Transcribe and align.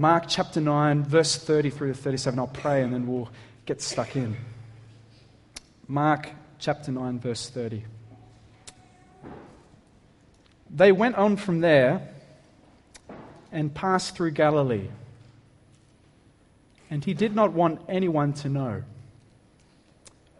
Mark 0.00 0.24
chapter 0.28 0.62
9, 0.62 1.02
verse 1.04 1.36
30 1.36 1.68
through 1.68 1.88
to 1.88 1.94
37. 1.94 2.38
I'll 2.38 2.46
pray 2.46 2.82
and 2.82 2.94
then 2.94 3.06
we'll 3.06 3.28
get 3.66 3.82
stuck 3.82 4.16
in. 4.16 4.34
Mark 5.86 6.30
chapter 6.58 6.90
9, 6.90 7.20
verse 7.20 7.50
30. 7.50 7.84
They 10.70 10.90
went 10.90 11.16
on 11.16 11.36
from 11.36 11.60
there 11.60 12.08
and 13.52 13.74
passed 13.74 14.16
through 14.16 14.30
Galilee. 14.30 14.88
And 16.88 17.04
he 17.04 17.12
did 17.12 17.34
not 17.34 17.52
want 17.52 17.82
anyone 17.86 18.32
to 18.32 18.48
know, 18.48 18.84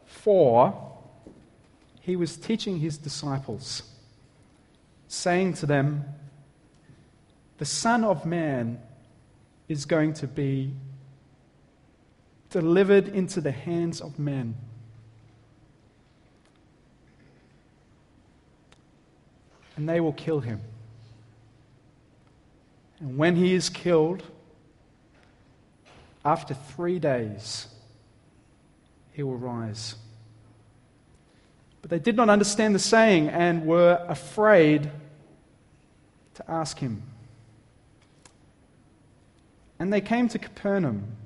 for 0.07 0.91
he 2.01 2.17
was 2.17 2.39
teaching 2.39 2.79
his 2.79 2.97
disciples, 2.97 3.83
saying 5.07 5.53
to 5.53 5.67
them, 5.67 6.07
The 7.59 7.67
Son 7.67 8.05
of 8.05 8.25
Man 8.25 8.81
is 9.71 9.87
going 9.87 10.13
to 10.13 10.27
be 10.27 10.75
delivered 12.51 13.07
into 13.07 13.41
the 13.41 13.53
hands 13.53 14.01
of 14.01 14.19
men. 14.19 14.57
And 19.77 19.89
they 19.89 20.01
will 20.01 20.13
kill 20.13 20.41
him. 20.41 20.61
And 22.99 23.17
when 23.17 23.37
he 23.37 23.55
is 23.55 23.71
killed, 23.71 24.25
after 26.25 26.53
three 26.53 26.99
days, 26.99 27.69
he 29.13 29.23
will 29.23 29.39
rise. 29.39 29.95
But 31.81 31.91
they 31.91 32.01
did 32.01 32.17
not 32.17 32.29
understand 32.29 32.75
the 32.75 32.81
saying 32.81 33.29
and 33.29 33.65
were 33.65 34.05
afraid 34.09 34.91
to 36.35 36.51
ask 36.51 36.81
him. 36.81 37.05
And 39.81 39.91
they 39.91 40.03
came 40.03 40.29
to 40.29 40.39
Capernaum. 40.39 41.17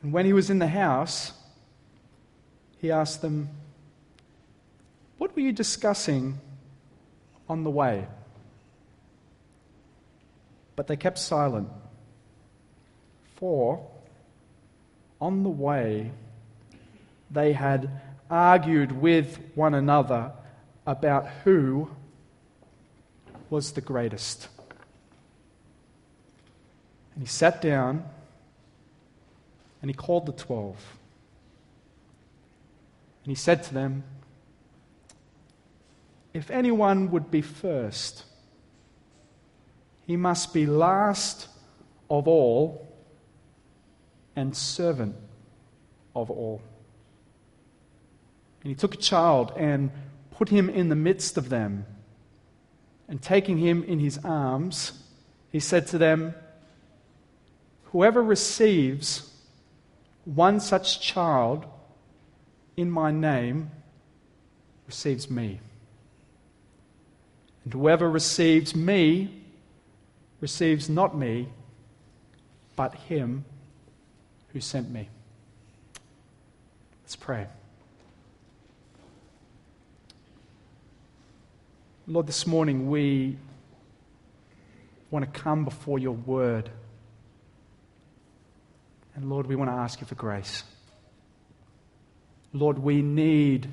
And 0.00 0.14
when 0.14 0.24
he 0.24 0.32
was 0.32 0.48
in 0.48 0.58
the 0.58 0.66
house, 0.66 1.32
he 2.78 2.90
asked 2.90 3.20
them, 3.20 3.50
What 5.18 5.36
were 5.36 5.42
you 5.42 5.52
discussing 5.52 6.38
on 7.50 7.64
the 7.64 7.70
way? 7.70 8.06
But 10.74 10.86
they 10.86 10.96
kept 10.96 11.18
silent. 11.18 11.68
For 13.36 13.86
on 15.20 15.42
the 15.42 15.50
way, 15.50 16.12
they 17.30 17.52
had 17.52 17.90
argued 18.30 18.92
with 18.92 19.38
one 19.54 19.74
another 19.74 20.32
about 20.86 21.28
who 21.44 21.90
was 23.50 23.72
the 23.72 23.82
greatest. 23.82 24.48
And 27.16 27.22
he 27.22 27.26
sat 27.26 27.62
down 27.62 28.04
and 29.80 29.90
he 29.90 29.94
called 29.94 30.26
the 30.26 30.32
twelve. 30.32 30.76
And 33.24 33.30
he 33.30 33.34
said 33.34 33.62
to 33.64 33.74
them, 33.74 34.04
If 36.34 36.50
anyone 36.50 37.10
would 37.10 37.30
be 37.30 37.40
first, 37.40 38.24
he 40.06 40.16
must 40.16 40.52
be 40.52 40.66
last 40.66 41.48
of 42.10 42.28
all 42.28 42.86
and 44.36 44.54
servant 44.54 45.16
of 46.14 46.30
all. 46.30 46.60
And 48.62 48.68
he 48.68 48.74
took 48.74 48.92
a 48.94 48.98
child 48.98 49.52
and 49.56 49.90
put 50.32 50.50
him 50.50 50.68
in 50.68 50.90
the 50.90 50.94
midst 50.94 51.38
of 51.38 51.48
them. 51.48 51.86
And 53.08 53.22
taking 53.22 53.56
him 53.56 53.82
in 53.84 54.00
his 54.00 54.18
arms, 54.22 55.02
he 55.50 55.60
said 55.60 55.86
to 55.88 55.98
them, 55.98 56.34
Whoever 57.96 58.22
receives 58.22 59.32
one 60.26 60.60
such 60.60 61.00
child 61.00 61.64
in 62.76 62.90
my 62.90 63.10
name 63.10 63.70
receives 64.86 65.30
me. 65.30 65.60
And 67.64 67.72
whoever 67.72 68.10
receives 68.10 68.76
me 68.76 69.42
receives 70.42 70.90
not 70.90 71.16
me, 71.16 71.48
but 72.76 72.94
him 72.94 73.46
who 74.48 74.60
sent 74.60 74.90
me. 74.90 75.08
Let's 77.02 77.16
pray. 77.16 77.46
Lord, 82.06 82.26
this 82.26 82.46
morning 82.46 82.90
we 82.90 83.38
want 85.10 85.24
to 85.24 85.40
come 85.40 85.64
before 85.64 85.98
your 85.98 86.12
word. 86.12 86.68
And 89.16 89.30
Lord, 89.30 89.46
we 89.46 89.56
want 89.56 89.70
to 89.70 89.74
ask 89.74 90.00
you 90.00 90.06
for 90.06 90.14
grace. 90.14 90.62
Lord, 92.52 92.78
we 92.78 93.02
need, 93.02 93.68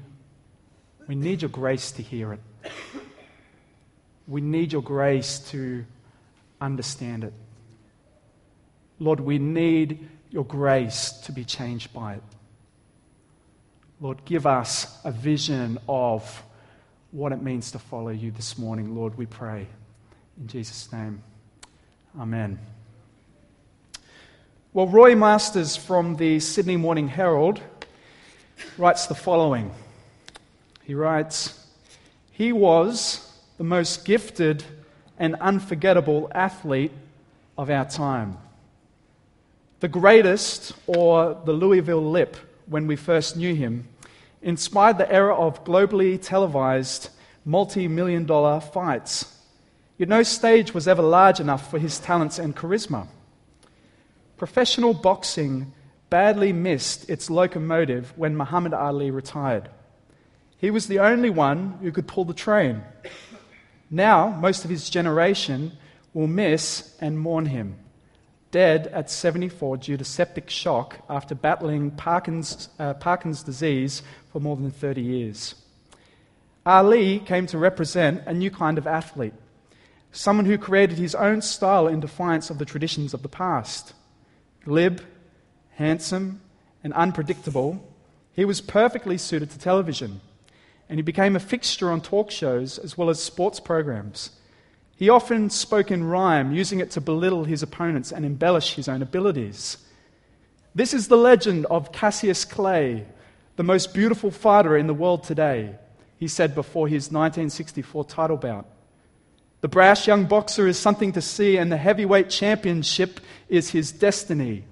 we 1.07 1.15
need 1.15 1.41
your 1.41 1.49
grace 1.49 1.91
to 1.91 2.01
hear 2.01 2.33
it. 2.33 2.39
We 4.25 4.39
need 4.39 4.71
your 4.71 4.81
grace 4.81 5.39
to 5.51 5.85
understand 6.61 7.25
it. 7.25 7.33
Lord, 8.99 9.19
we 9.19 9.37
need 9.37 10.07
your 10.31 10.45
grace 10.45 11.11
to 11.25 11.33
be 11.33 11.43
changed 11.43 11.93
by 11.93 12.13
it. 12.13 12.23
Lord, 13.99 14.23
give 14.25 14.47
us 14.47 14.97
a 15.03 15.11
vision 15.11 15.77
of 15.87 16.43
what 17.11 17.31
it 17.31 17.41
means 17.41 17.71
to 17.71 17.79
follow 17.79 18.09
you 18.09 18.31
this 18.31 18.57
morning, 18.57 18.95
Lord, 18.95 19.17
we 19.17 19.25
pray. 19.25 19.67
In 20.39 20.47
Jesus' 20.47 20.91
name, 20.91 21.21
Amen. 22.19 22.59
Well, 24.75 24.87
Roy 24.87 25.15
Masters 25.15 25.75
from 25.75 26.15
the 26.15 26.39
Sydney 26.39 26.77
Morning 26.77 27.07
Herald 27.07 27.61
writes 28.75 29.05
the 29.05 29.13
following. 29.13 29.71
He 30.83 30.95
writes, 30.95 31.67
He 32.31 32.51
was 32.51 33.31
the 33.59 33.63
most 33.63 34.03
gifted 34.03 34.63
and 35.19 35.35
unforgettable 35.35 36.31
athlete 36.33 36.91
of 37.55 37.69
our 37.69 37.85
time. 37.85 38.39
The 39.79 39.89
greatest, 39.89 40.73
or 40.87 41.39
the 41.45 41.53
Louisville 41.53 42.09
Lip, 42.09 42.35
when 42.65 42.87
we 42.87 42.95
first 42.95 43.37
knew 43.37 43.53
him, 43.53 43.87
inspired 44.41 44.97
the 44.97 45.11
era 45.11 45.35
of 45.35 45.63
globally 45.63 46.19
televised 46.19 47.11
multi 47.45 47.87
million 47.87 48.25
dollar 48.25 48.59
fights. 48.59 49.37
Yet 49.99 50.09
no 50.09 50.23
stage 50.23 50.73
was 50.73 50.87
ever 50.87 51.03
large 51.03 51.39
enough 51.39 51.69
for 51.69 51.77
his 51.77 51.99
talents 51.99 52.39
and 52.39 52.55
charisma. 52.55 53.05
Professional 54.43 54.93
boxing 54.93 55.71
badly 56.09 56.51
missed 56.51 57.09
its 57.09 57.29
locomotive 57.29 58.11
when 58.17 58.35
Muhammad 58.35 58.73
Ali 58.73 59.09
retired. 59.09 59.69
He 60.57 60.69
was 60.69 60.87
the 60.87 60.99
only 60.99 61.29
one 61.29 61.77
who 61.81 61.93
could 61.93 62.09
pull 62.09 62.25
the 62.25 62.33
train. 62.33 62.83
Now, 63.89 64.31
most 64.31 64.65
of 64.65 64.69
his 64.69 64.89
generation 64.89 65.71
will 66.13 66.27
miss 66.27 66.93
and 66.99 67.17
mourn 67.17 67.45
him 67.45 67.77
dead 68.51 68.87
at 68.87 69.09
74 69.09 69.77
due 69.77 69.95
to 69.95 70.03
septic 70.03 70.49
shock 70.49 70.99
after 71.09 71.33
battling 71.33 71.91
Parkinson's, 71.91 72.67
uh, 72.79 72.93
disease 73.45 74.01
for 74.33 74.41
more 74.41 74.57
than 74.57 74.71
30 74.71 75.01
years. 75.01 75.55
Ali 76.65 77.19
came 77.19 77.47
to 77.47 77.57
represent 77.57 78.23
a 78.25 78.33
new 78.33 78.51
kind 78.51 78.77
of 78.77 78.87
athlete, 78.87 79.35
someone 80.11 80.47
who 80.47 80.57
created 80.57 80.97
his 80.97 81.15
own 81.15 81.41
style 81.41 81.87
in 81.87 82.01
defiance 82.01 82.49
of 82.49 82.57
the 82.57 82.65
traditions 82.65 83.13
of 83.13 83.21
the 83.21 83.29
past. 83.29 83.93
Glib, 84.63 85.01
handsome, 85.71 86.41
and 86.83 86.93
unpredictable, 86.93 87.85
he 88.33 88.45
was 88.45 88.61
perfectly 88.61 89.17
suited 89.17 89.49
to 89.51 89.59
television, 89.59 90.21
and 90.89 90.97
he 90.97 91.03
became 91.03 91.35
a 91.35 91.39
fixture 91.39 91.91
on 91.91 92.01
talk 92.01 92.31
shows 92.31 92.77
as 92.77 92.97
well 92.97 93.09
as 93.09 93.21
sports 93.21 93.59
programs. 93.59 94.31
He 94.95 95.09
often 95.09 95.49
spoke 95.49 95.91
in 95.91 96.03
rhyme, 96.03 96.51
using 96.51 96.79
it 96.79 96.91
to 96.91 97.01
belittle 97.01 97.43
his 97.43 97.63
opponents 97.63 98.11
and 98.11 98.25
embellish 98.25 98.75
his 98.75 98.87
own 98.87 99.01
abilities. 99.01 99.77
This 100.75 100.93
is 100.93 101.07
the 101.07 101.17
legend 101.17 101.65
of 101.67 101.91
Cassius 101.91 102.45
Clay, 102.45 103.05
the 103.55 103.63
most 103.63 103.93
beautiful 103.93 104.31
fighter 104.31 104.77
in 104.77 104.87
the 104.87 104.93
world 104.93 105.23
today, 105.23 105.75
he 106.17 106.27
said 106.27 106.55
before 106.55 106.87
his 106.87 107.11
1964 107.11 108.05
title 108.05 108.37
bout. 108.37 108.65
The 109.63 109.69
brash 109.69 110.07
young 110.07 110.25
boxer 110.25 110.67
is 110.67 110.77
something 110.77 111.13
to 111.13 111.21
see, 111.21 111.55
and 111.55 111.71
the 111.71 111.77
heavyweight 111.77 112.29
championship 112.29 113.21
is 113.47 113.69
his 113.69 113.93
destiny. 113.93 114.65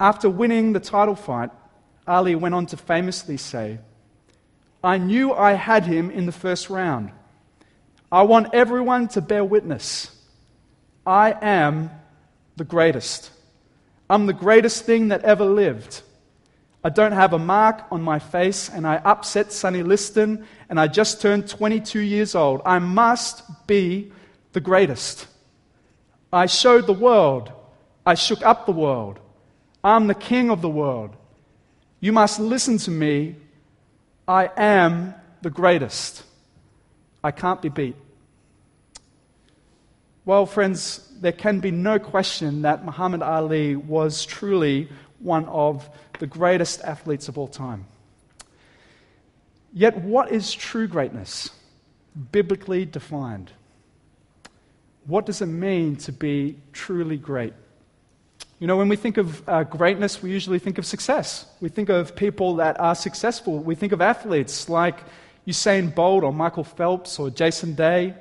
After 0.00 0.28
winning 0.28 0.72
the 0.72 0.80
title 0.80 1.14
fight, 1.14 1.50
Ali 2.08 2.34
went 2.34 2.56
on 2.56 2.66
to 2.66 2.76
famously 2.76 3.36
say, 3.36 3.78
I 4.82 4.98
knew 4.98 5.32
I 5.32 5.52
had 5.52 5.86
him 5.86 6.10
in 6.10 6.26
the 6.26 6.32
first 6.32 6.70
round. 6.70 7.12
I 8.10 8.22
want 8.22 8.52
everyone 8.52 9.06
to 9.10 9.20
bear 9.20 9.44
witness. 9.44 10.10
I 11.06 11.32
am 11.40 11.88
the 12.56 12.64
greatest. 12.64 13.30
I'm 14.08 14.26
the 14.26 14.32
greatest 14.32 14.86
thing 14.86 15.06
that 15.08 15.22
ever 15.22 15.44
lived. 15.44 16.02
I 16.82 16.88
don't 16.88 17.12
have 17.12 17.34
a 17.34 17.38
mark 17.38 17.84
on 17.90 18.00
my 18.00 18.18
face, 18.18 18.70
and 18.70 18.86
I 18.86 18.96
upset 18.96 19.52
Sonny 19.52 19.82
Liston, 19.82 20.46
and 20.68 20.80
I 20.80 20.86
just 20.86 21.20
turned 21.20 21.48
22 21.48 22.00
years 22.00 22.34
old. 22.34 22.62
I 22.64 22.78
must 22.78 23.66
be 23.66 24.10
the 24.52 24.60
greatest. 24.60 25.26
I 26.32 26.46
showed 26.46 26.86
the 26.86 26.94
world. 26.94 27.52
I 28.06 28.14
shook 28.14 28.42
up 28.42 28.64
the 28.64 28.72
world. 28.72 29.18
I'm 29.84 30.06
the 30.06 30.14
king 30.14 30.50
of 30.50 30.62
the 30.62 30.70
world. 30.70 31.16
You 32.00 32.12
must 32.12 32.40
listen 32.40 32.78
to 32.78 32.90
me. 32.90 33.36
I 34.26 34.48
am 34.56 35.14
the 35.42 35.50
greatest. 35.50 36.22
I 37.22 37.30
can't 37.30 37.60
be 37.60 37.68
beat. 37.68 37.96
Well, 40.24 40.46
friends, 40.46 41.12
there 41.20 41.32
can 41.32 41.60
be 41.60 41.70
no 41.70 41.98
question 41.98 42.62
that 42.62 42.84
Muhammad 42.84 43.22
Ali 43.22 43.76
was 43.76 44.24
truly 44.24 44.88
one 45.18 45.44
of 45.46 45.88
the 46.20 46.26
greatest 46.26 46.80
athletes 46.82 47.28
of 47.28 47.36
all 47.36 47.48
time. 47.48 47.86
Yet, 49.72 49.96
what 49.98 50.30
is 50.30 50.52
true 50.52 50.86
greatness, 50.86 51.50
biblically 52.32 52.84
defined? 52.84 53.50
What 55.06 55.26
does 55.26 55.42
it 55.42 55.46
mean 55.46 55.96
to 55.96 56.12
be 56.12 56.56
truly 56.72 57.16
great? 57.16 57.52
You 58.58 58.66
know, 58.66 58.76
when 58.76 58.88
we 58.88 58.96
think 58.96 59.16
of 59.16 59.48
uh, 59.48 59.64
greatness, 59.64 60.22
we 60.22 60.30
usually 60.30 60.58
think 60.58 60.76
of 60.76 60.84
success. 60.84 61.46
We 61.60 61.68
think 61.68 61.88
of 61.88 62.14
people 62.14 62.56
that 62.56 62.78
are 62.78 62.94
successful. 62.94 63.58
We 63.58 63.74
think 63.74 63.92
of 63.92 64.00
athletes 64.00 64.68
like 64.68 64.98
Usain 65.46 65.94
Bolt 65.94 66.24
or 66.24 66.32
Michael 66.32 66.64
Phelps 66.64 67.18
or 67.18 67.30
Jason 67.30 67.74
Day. 67.74 68.14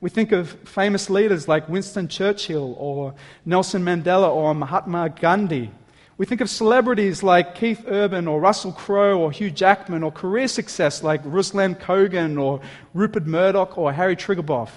We 0.00 0.10
think 0.10 0.32
of 0.32 0.50
famous 0.68 1.08
leaders 1.08 1.46
like 1.46 1.68
Winston 1.68 2.08
Churchill 2.08 2.74
or 2.78 3.14
Nelson 3.44 3.84
Mandela 3.84 4.28
or 4.28 4.54
Mahatma 4.54 5.10
Gandhi. 5.10 5.70
We 6.18 6.24
think 6.24 6.40
of 6.40 6.48
celebrities 6.48 7.22
like 7.22 7.54
Keith 7.54 7.84
Urban 7.86 8.26
or 8.26 8.40
Russell 8.40 8.72
Crowe 8.72 9.18
or 9.18 9.30
Hugh 9.30 9.50
Jackman 9.50 10.02
or 10.02 10.10
career 10.10 10.48
success 10.48 11.02
like 11.02 11.22
Ruslan 11.24 11.78
Kogan 11.78 12.40
or 12.40 12.62
Rupert 12.94 13.26
Murdoch 13.26 13.76
or 13.76 13.92
Harry 13.92 14.16
Triguboff. 14.16 14.70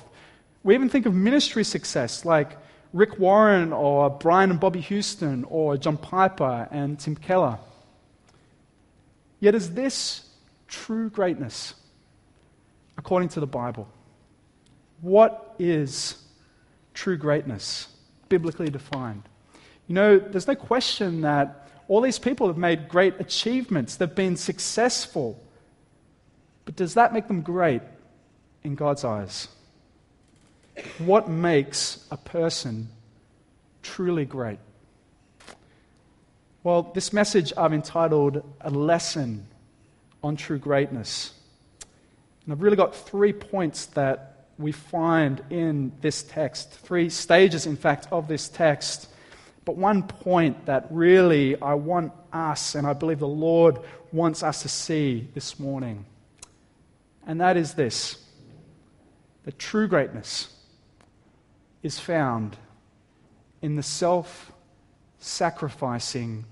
We 0.64 0.74
even 0.74 0.90
think 0.90 1.06
of 1.06 1.14
ministry 1.14 1.64
success 1.64 2.26
like 2.26 2.58
Rick 2.92 3.20
Warren 3.20 3.72
or 3.72 4.10
Brian 4.10 4.52
and 4.52 4.60
Bobbie 4.60 4.82
Houston 4.82 5.46
or 5.46 5.78
John 5.78 5.96
Piper 5.96 6.68
and 6.72 7.00
Tim 7.00 7.16
Keller. 7.16 7.58
Yet, 9.40 9.56
is 9.56 9.74
this 9.74 10.28
true 10.68 11.10
greatness 11.10 11.74
according 12.98 13.30
to 13.30 13.40
the 13.40 13.48
Bible? 13.48 13.88
What 15.00 15.56
is 15.58 16.22
true 16.94 17.16
greatness, 17.16 17.88
biblically 18.28 18.70
defined? 18.70 19.24
You 19.90 19.96
know, 19.96 20.20
there's 20.20 20.48
no 20.48 20.54
question 20.54 21.22
that 21.22 21.68
all 21.88 22.00
these 22.00 22.20
people 22.20 22.46
have 22.46 22.58
made 22.58 22.88
great 22.88 23.16
achievements, 23.20 23.96
they've 23.96 24.14
been 24.14 24.38
successful. 24.38 25.44
But 26.64 26.76
does 26.76 26.94
that 26.94 27.12
make 27.12 27.28
them 27.28 27.42
great 27.42 27.82
in 28.64 28.76
God's 28.76 29.04
eyes? 29.04 29.48
What 31.00 31.28
makes 31.28 32.06
a 32.12 32.18
person 32.18 32.90
truly 33.82 34.26
great? 34.26 34.60
Well, 36.64 36.92
this 36.94 37.12
message 37.12 37.52
I've 37.58 37.74
entitled 37.74 38.44
A 38.62 38.70
Lesson 38.70 39.48
on 40.22 40.36
True 40.36 40.60
Greatness. 40.60 41.34
And 42.46 42.54
I've 42.54 42.62
really 42.62 42.78
got 42.78 42.96
three 42.96 43.34
points 43.34 43.88
that 43.88 44.46
we 44.60 44.72
find 44.72 45.42
in 45.50 45.94
this 46.02 46.22
text, 46.22 46.74
three 46.74 47.10
stages, 47.10 47.66
in 47.66 47.76
fact, 47.76 48.08
of 48.12 48.28
this 48.28 48.50
text. 48.50 49.08
But 49.70 49.78
one 49.78 50.02
point 50.02 50.66
that 50.66 50.88
really 50.90 51.56
I 51.62 51.76
want 51.76 52.12
us, 52.34 52.74
and 52.74 52.88
I 52.88 52.94
believe 52.94 53.20
the 53.20 53.28
Lord 53.28 53.78
wants 54.12 54.42
us 54.42 54.64
to 54.64 54.68
see 54.68 55.28
this 55.36 55.60
morning, 55.60 56.08
and 57.28 57.40
that 57.40 57.56
is 57.56 57.76
this 57.76 58.18
that 59.44 59.60
true 59.60 59.88
greatness 59.88 60.52
is 61.84 62.00
found 62.00 62.58
in 63.62 63.76
the 63.76 63.84
self 63.84 64.52
sacrificing 65.20 66.46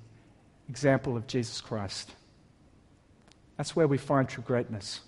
example 0.70 1.18
of 1.18 1.26
Jesus 1.26 1.60
Christ. 1.60 2.12
That's 3.58 3.76
where 3.76 3.88
we 3.88 3.98
find 3.98 4.30
true 4.30 4.44
greatness. 4.46 5.02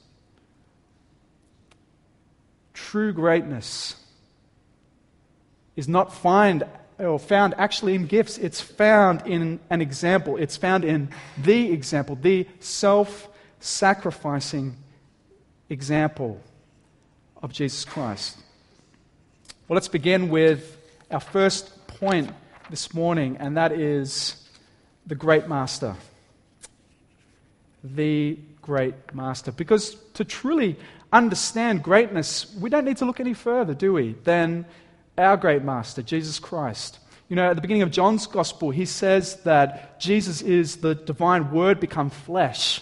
True 2.74 3.14
greatness 3.14 4.04
is 5.76 5.88
not 5.88 6.12
find 6.12 6.64
or 7.00 7.18
found 7.18 7.54
actually 7.58 7.96
in 7.96 8.06
gifts. 8.06 8.38
It's 8.38 8.60
found 8.60 9.26
in 9.26 9.60
an 9.70 9.82
example. 9.82 10.38
It's 10.38 10.58
found 10.58 10.84
in 10.84 11.10
the 11.38 11.72
example, 11.72 12.16
the 12.16 12.48
self 12.60 13.30
sacrificing 13.60 14.76
example 15.70 16.42
of 17.42 17.54
Jesus 17.54 17.86
Christ. 17.86 18.38
Well, 19.68 19.76
let's 19.76 19.88
begin 19.88 20.30
with 20.30 20.78
our 21.12 21.20
first 21.20 21.88
point 21.88 22.32
this 22.70 22.94
morning, 22.94 23.38
and 23.40 23.56
that 23.58 23.72
is 23.72 24.48
the 25.06 25.16
great 25.16 25.48
master. 25.48 25.96
The 27.84 28.38
great 28.62 28.96
master. 29.14 29.52
Because 29.52 29.96
to 30.16 30.26
truly 30.26 30.78
understand 31.14 31.82
greatness, 31.84 32.54
we 32.60 32.70
don't 32.70 32.86
need 32.86 32.98
to 32.98 33.06
look 33.06 33.20
any 33.20 33.34
further, 33.34 33.74
do 33.74 33.94
we, 33.94 34.14
than 34.24 34.66
our 35.20 35.38
great 35.38 35.64
master, 35.64 36.02
Jesus 36.02 36.40
Christ. 36.40 37.00
You 37.28 37.36
know, 37.36 37.50
at 37.50 37.56
the 37.56 37.62
beginning 37.62 37.84
of 37.84 37.92
John's 37.92 38.26
gospel, 38.26 38.72
he 38.72 38.86
says 38.86 39.36
that 39.44 40.00
Jesus 40.00 40.42
is 40.42 40.78
the 40.78 40.96
divine 40.96 41.52
word 41.52 41.80
become 41.80 42.10
flesh. 42.10 42.82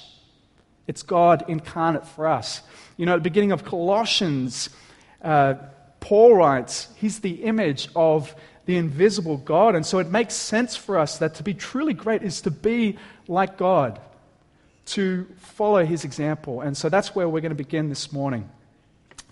It's 0.87 1.03
God 1.03 1.43
incarnate 1.49 2.07
for 2.07 2.27
us. 2.27 2.61
You 2.95 3.05
know, 3.05 3.13
at 3.13 3.17
the 3.17 3.29
beginning 3.29 3.51
of 3.51 3.65
Colossians, 3.65 4.69
uh, 5.21 5.55
Paul 5.99 6.35
writes, 6.35 6.87
He's 6.95 7.19
the 7.19 7.43
image 7.43 7.89
of 7.95 8.33
the 8.65 8.77
invisible 8.77 9.37
God. 9.37 9.75
And 9.75 9.85
so 9.85 9.99
it 9.99 10.07
makes 10.07 10.33
sense 10.33 10.75
for 10.77 10.97
us 10.97 11.17
that 11.17 11.35
to 11.35 11.43
be 11.43 11.53
truly 11.53 11.93
great 11.93 12.23
is 12.23 12.41
to 12.41 12.51
be 12.51 12.97
like 13.27 13.57
God, 13.57 13.99
to 14.87 15.27
follow 15.37 15.85
His 15.85 16.05
example. 16.05 16.61
And 16.61 16.77
so 16.77 16.87
that's 16.87 17.13
where 17.13 17.27
we're 17.27 17.41
going 17.41 17.49
to 17.49 17.55
begin 17.55 17.89
this 17.89 18.13
morning. 18.13 18.49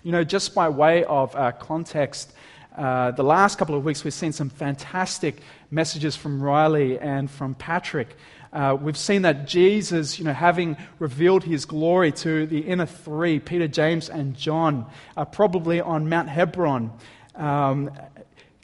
You 0.02 0.12
know, 0.12 0.24
just 0.24 0.54
by 0.54 0.68
way 0.68 1.04
of 1.04 1.34
uh, 1.34 1.52
context, 1.52 2.32
uh, 2.76 3.10
the 3.12 3.24
last 3.24 3.58
couple 3.58 3.74
of 3.74 3.84
weeks 3.84 4.04
we've 4.04 4.14
seen 4.14 4.32
some 4.32 4.50
fantastic 4.50 5.40
messages 5.70 6.14
from 6.14 6.42
Riley 6.42 6.98
and 6.98 7.30
from 7.30 7.54
Patrick 7.54 8.16
uh, 8.56 8.74
we've 8.74 8.96
seen 8.96 9.20
that 9.20 9.46
Jesus, 9.46 10.18
you 10.18 10.24
know, 10.24 10.32
having 10.32 10.78
revealed 10.98 11.44
his 11.44 11.66
glory 11.66 12.10
to 12.10 12.46
the 12.46 12.60
inner 12.60 12.86
three, 12.86 13.38
Peter, 13.38 13.68
James, 13.68 14.08
and 14.08 14.34
John, 14.34 14.86
uh, 15.14 15.26
probably 15.26 15.82
on 15.82 16.08
Mount 16.08 16.30
Hebron, 16.30 16.90
um, 17.34 17.90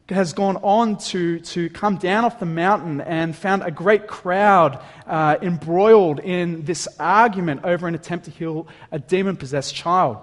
has 0.09 0.32
gone 0.32 0.56
on 0.62 0.97
to, 0.97 1.41
to 1.41 1.69
come 1.69 1.97
down 1.97 2.25
off 2.25 2.41
the 2.41 2.47
mountain 2.47 3.03
and 3.03 3.36
found 3.36 3.63
a 3.65 3.70
great 3.70 4.06
crowd 4.06 4.82
uh, 5.06 5.36
embroiled 5.43 6.20
in 6.20 6.65
this 6.65 6.89
argument 6.98 7.60
over 7.65 7.86
an 7.86 7.94
attempt 7.94 8.25
to 8.25 8.31
heal 8.31 8.67
a 8.91 8.98
demon 8.98 9.36
possessed 9.36 9.75
child. 9.75 10.17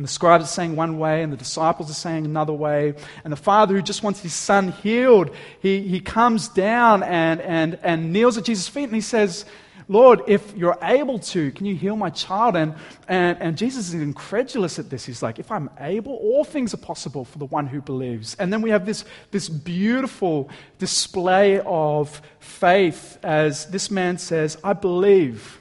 And 0.00 0.08
the 0.08 0.10
scribes 0.10 0.44
are 0.44 0.46
saying 0.46 0.76
one 0.76 0.98
way, 0.98 1.22
and 1.22 1.30
the 1.30 1.36
disciples 1.36 1.90
are 1.90 1.92
saying 1.92 2.24
another 2.24 2.54
way. 2.54 2.94
And 3.22 3.30
the 3.30 3.36
father 3.36 3.74
who 3.74 3.82
just 3.82 4.02
wants 4.02 4.20
his 4.20 4.32
son 4.32 4.72
healed, 4.72 5.30
he, 5.60 5.82
he 5.82 6.00
comes 6.00 6.48
down 6.48 7.02
and, 7.02 7.38
and, 7.42 7.78
and 7.82 8.10
kneels 8.10 8.38
at 8.38 8.46
Jesus' 8.46 8.66
feet 8.66 8.84
and 8.84 8.94
he 8.94 9.02
says, 9.02 9.44
Lord, 9.88 10.22
if 10.26 10.56
you're 10.56 10.78
able 10.80 11.18
to, 11.18 11.50
can 11.52 11.66
you 11.66 11.76
heal 11.76 11.96
my 11.96 12.08
child? 12.08 12.56
And, 12.56 12.76
and, 13.08 13.36
and 13.42 13.58
Jesus 13.58 13.88
is 13.88 13.92
incredulous 13.92 14.78
at 14.78 14.88
this. 14.88 15.04
He's 15.04 15.22
like, 15.22 15.38
if 15.38 15.52
I'm 15.52 15.68
able, 15.78 16.14
all 16.14 16.44
things 16.44 16.72
are 16.72 16.78
possible 16.78 17.26
for 17.26 17.36
the 17.36 17.44
one 17.44 17.66
who 17.66 17.82
believes. 17.82 18.36
And 18.36 18.50
then 18.50 18.62
we 18.62 18.70
have 18.70 18.86
this, 18.86 19.04
this 19.32 19.50
beautiful 19.50 20.48
display 20.78 21.60
of 21.60 22.22
faith 22.38 23.18
as 23.22 23.66
this 23.66 23.90
man 23.90 24.16
says, 24.16 24.56
I 24.64 24.72
believe. 24.72 25.60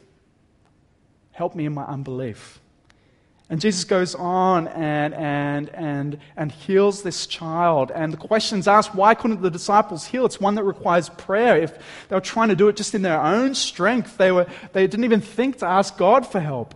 Help 1.33 1.55
me 1.55 1.65
in 1.65 1.73
my 1.73 1.83
unbelief. 1.83 2.58
And 3.49 3.59
Jesus 3.59 3.83
goes 3.83 4.13
on 4.13 4.67
and, 4.67 5.13
and, 5.15 5.69
and, 5.69 6.19
and 6.37 6.51
heals 6.51 7.01
this 7.01 7.25
child. 7.25 7.91
And 7.91 8.13
the 8.13 8.17
question's 8.17 8.67
asked, 8.67 8.93
why 8.93 9.15
couldn't 9.15 9.41
the 9.41 9.49
disciples 9.49 10.05
heal? 10.05 10.25
It's 10.27 10.39
one 10.39 10.53
that 10.55 10.63
requires 10.63 11.09
prayer. 11.09 11.57
If 11.57 11.75
they 12.07 12.15
were 12.15 12.21
trying 12.21 12.49
to 12.49 12.55
do 12.55 12.67
it 12.67 12.75
just 12.75 12.93
in 12.93 13.01
their 13.01 13.19
own 13.19 13.55
strength, 13.55 14.17
they, 14.17 14.31
were, 14.31 14.45
they 14.73 14.85
didn't 14.85 15.05
even 15.05 15.21
think 15.21 15.57
to 15.59 15.65
ask 15.65 15.97
God 15.97 16.27
for 16.27 16.39
help. 16.39 16.75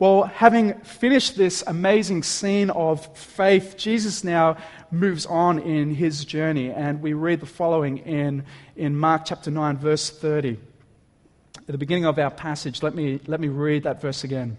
Well, 0.00 0.24
having 0.24 0.74
finished 0.80 1.36
this 1.36 1.62
amazing 1.66 2.24
scene 2.24 2.68
of 2.70 3.16
faith, 3.16 3.76
Jesus 3.78 4.24
now 4.24 4.56
moves 4.90 5.24
on 5.24 5.60
in 5.60 5.94
his 5.94 6.24
journey. 6.24 6.70
And 6.70 7.00
we 7.00 7.12
read 7.12 7.38
the 7.38 7.46
following 7.46 7.98
in, 7.98 8.44
in 8.74 8.98
Mark 8.98 9.22
chapter 9.24 9.52
9, 9.52 9.78
verse 9.78 10.10
30. 10.10 10.58
At 11.58 11.66
the 11.66 11.78
beginning 11.78 12.06
of 12.06 12.18
our 12.18 12.30
passage, 12.30 12.82
let 12.82 12.94
me, 12.94 13.20
let 13.28 13.40
me 13.40 13.48
read 13.48 13.84
that 13.84 14.02
verse 14.02 14.24
again. 14.24 14.58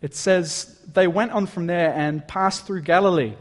It 0.00 0.14
says, 0.14 0.80
They 0.92 1.06
went 1.06 1.32
on 1.32 1.46
from 1.46 1.66
there 1.66 1.92
and 1.92 2.26
passed 2.26 2.66
through 2.66 2.82
Galilee, 2.82 3.34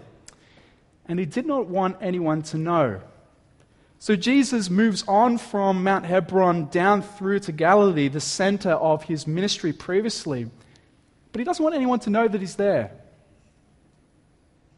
and 1.08 1.20
he 1.20 1.26
did 1.26 1.46
not 1.46 1.68
want 1.68 1.98
anyone 2.02 2.42
to 2.44 2.58
know. 2.58 3.02
So 4.00 4.16
Jesus 4.16 4.70
moves 4.70 5.04
on 5.08 5.38
from 5.38 5.84
Mount 5.84 6.06
Hebron 6.06 6.68
down 6.68 7.02
through 7.02 7.40
to 7.42 7.52
Galilee, 7.52 8.10
the 8.10 8.20
center 8.20 8.72
of 8.72 9.04
his 9.04 9.26
ministry 9.26 9.74
previously. 9.74 10.50
But 11.32 11.40
he 11.40 11.46
doesn't 11.46 11.64
want 11.64 11.76
anyone 11.76 12.00
to 12.02 12.10
know 12.10 12.28
that 12.28 12.40
he's 12.40 12.56
there. 12.56 12.92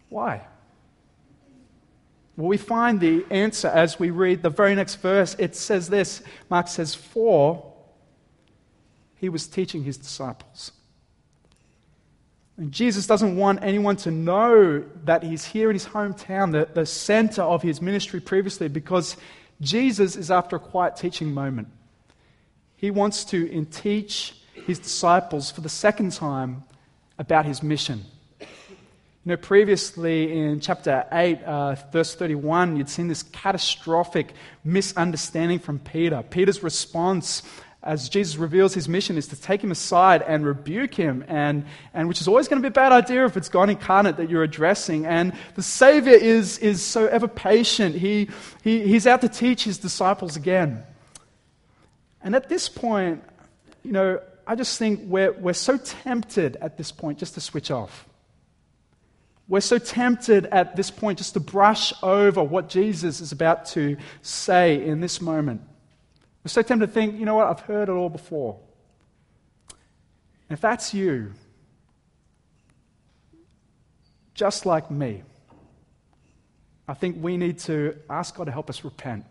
Why? 0.07 0.47
Well, 2.37 2.47
we 2.47 2.57
find 2.57 3.01
the 3.01 3.25
answer 3.29 3.67
as 3.67 3.99
we 3.99 4.11
read 4.11 4.41
the 4.41 4.49
very 4.49 4.73
next 4.73 4.95
verse. 4.95 5.35
It 5.37 5.55
says 5.55 5.89
this 5.89 6.21
Mark 6.49 6.69
says, 6.69 6.95
For 6.95 7.73
he 9.17 9.27
was 9.27 9.47
teaching 9.47 9.83
his 9.83 9.97
disciples. 9.97 10.71
And 12.59 12.73
Jesus 12.73 13.07
doesn't 13.07 13.37
want 13.37 13.63
anyone 13.63 13.95
to 13.97 14.11
know 14.11 14.83
that 15.05 15.23
he's 15.23 15.45
here 15.45 15.69
in 15.69 15.75
his 15.75 15.85
hometown, 15.85 16.51
the, 16.51 16.67
the 16.73 16.85
center 16.85 17.41
of 17.41 17.61
his 17.61 17.81
ministry 17.81 18.19
previously, 18.19 18.67
because 18.67 19.15
Jesus 19.61 20.17
is 20.17 20.29
after 20.29 20.57
a 20.57 20.59
quiet 20.59 20.97
teaching 20.97 21.33
moment. 21.33 21.69
He 22.75 22.91
wants 22.91 23.23
to 23.25 23.65
teach 23.71 24.35
his 24.67 24.77
disciples 24.77 25.51
for 25.51 25.61
the 25.61 25.69
second 25.69 26.11
time 26.11 26.65
about 27.17 27.45
his 27.45 27.63
mission. 27.63 28.03
You 28.41 28.47
know, 29.23 29.37
previously 29.37 30.37
in 30.37 30.59
chapter 30.59 31.05
8, 31.13 31.41
uh, 31.43 31.75
verse 31.93 32.13
31, 32.13 32.75
you'd 32.75 32.89
seen 32.89 33.07
this 33.07 33.23
catastrophic 33.23 34.33
misunderstanding 34.65 35.59
from 35.59 35.79
Peter. 35.79 36.25
Peter's 36.29 36.61
response 36.61 37.41
as 37.81 38.09
Jesus 38.09 38.35
reveals 38.35 38.73
his 38.73 38.89
mission 38.89 39.17
is 39.17 39.27
to 39.27 39.41
take 39.41 39.63
him 39.63 39.71
aside 39.71 40.21
and 40.23 40.45
rebuke 40.45 40.93
him, 40.93 41.23
and, 41.27 41.65
and 41.93 42.09
which 42.09 42.19
is 42.19 42.27
always 42.27 42.49
going 42.49 42.61
to 42.61 42.67
be 42.67 42.71
a 42.71 42.71
bad 42.71 42.91
idea 42.91 43.25
if 43.25 43.37
it's 43.37 43.47
God 43.47 43.69
incarnate 43.69 44.17
that 44.17 44.29
you're 44.29 44.43
addressing. 44.43 45.05
And 45.05 45.33
the 45.55 45.63
Savior 45.63 46.13
is, 46.13 46.57
is 46.57 46.81
so 46.81 47.07
ever 47.07 47.27
patient. 47.27 47.95
He, 47.95 48.29
he, 48.63 48.85
he's 48.85 49.07
out 49.07 49.21
to 49.21 49.29
teach 49.29 49.63
his 49.63 49.77
disciples 49.77 50.35
again. 50.35 50.83
And 52.21 52.35
at 52.35 52.49
this 52.49 52.67
point, 52.67 53.23
you 53.83 53.93
know, 53.93 54.19
I 54.45 54.55
just 54.55 54.77
think 54.77 55.01
we're, 55.05 55.31
we're 55.31 55.53
so 55.53 55.77
tempted 55.77 56.57
at 56.57 56.77
this 56.77 56.91
point 56.91 57.17
just 57.17 57.35
to 57.35 57.41
switch 57.41 57.71
off. 57.71 58.05
We're 59.47 59.61
so 59.61 59.77
tempted 59.77 60.47
at 60.47 60.75
this 60.75 60.91
point 60.91 61.17
just 61.19 61.33
to 61.33 61.39
brush 61.39 61.93
over 62.03 62.43
what 62.43 62.67
Jesus 62.67 63.21
is 63.21 63.31
about 63.31 63.67
to 63.67 63.95
say 64.21 64.85
in 64.85 64.99
this 64.99 65.21
moment. 65.21 65.61
We're 66.43 66.49
so 66.49 66.61
tempted 66.61 66.87
to 66.87 66.91
think, 66.91 67.19
you 67.19 67.25
know 67.25 67.35
what, 67.35 67.47
I've 67.47 67.59
heard 67.61 67.89
it 67.89 67.93
all 67.93 68.09
before. 68.09 68.59
And 70.49 70.57
if 70.57 70.61
that's 70.61 70.93
you, 70.93 71.33
just 74.33 74.65
like 74.65 74.89
me, 74.89 75.23
I 76.87 76.93
think 76.93 77.17
we 77.21 77.37
need 77.37 77.59
to 77.59 77.95
ask 78.09 78.35
God 78.35 78.45
to 78.45 78.51
help 78.51 78.69
us 78.69 78.83
repent. 78.83 79.25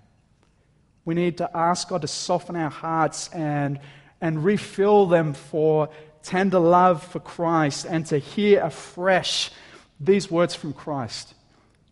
We 1.04 1.14
need 1.14 1.38
to 1.38 1.56
ask 1.56 1.88
God 1.88 2.02
to 2.02 2.08
soften 2.08 2.54
our 2.54 2.70
hearts 2.70 3.28
and, 3.28 3.80
and 4.20 4.44
refill 4.44 5.06
them 5.06 5.32
for 5.32 5.88
tender 6.22 6.58
love 6.58 7.02
for 7.02 7.20
Christ 7.20 7.86
and 7.88 8.04
to 8.06 8.18
hear 8.18 8.62
afresh 8.62 9.50
these 9.98 10.30
words 10.30 10.54
from 10.54 10.72
Christ. 10.72 11.34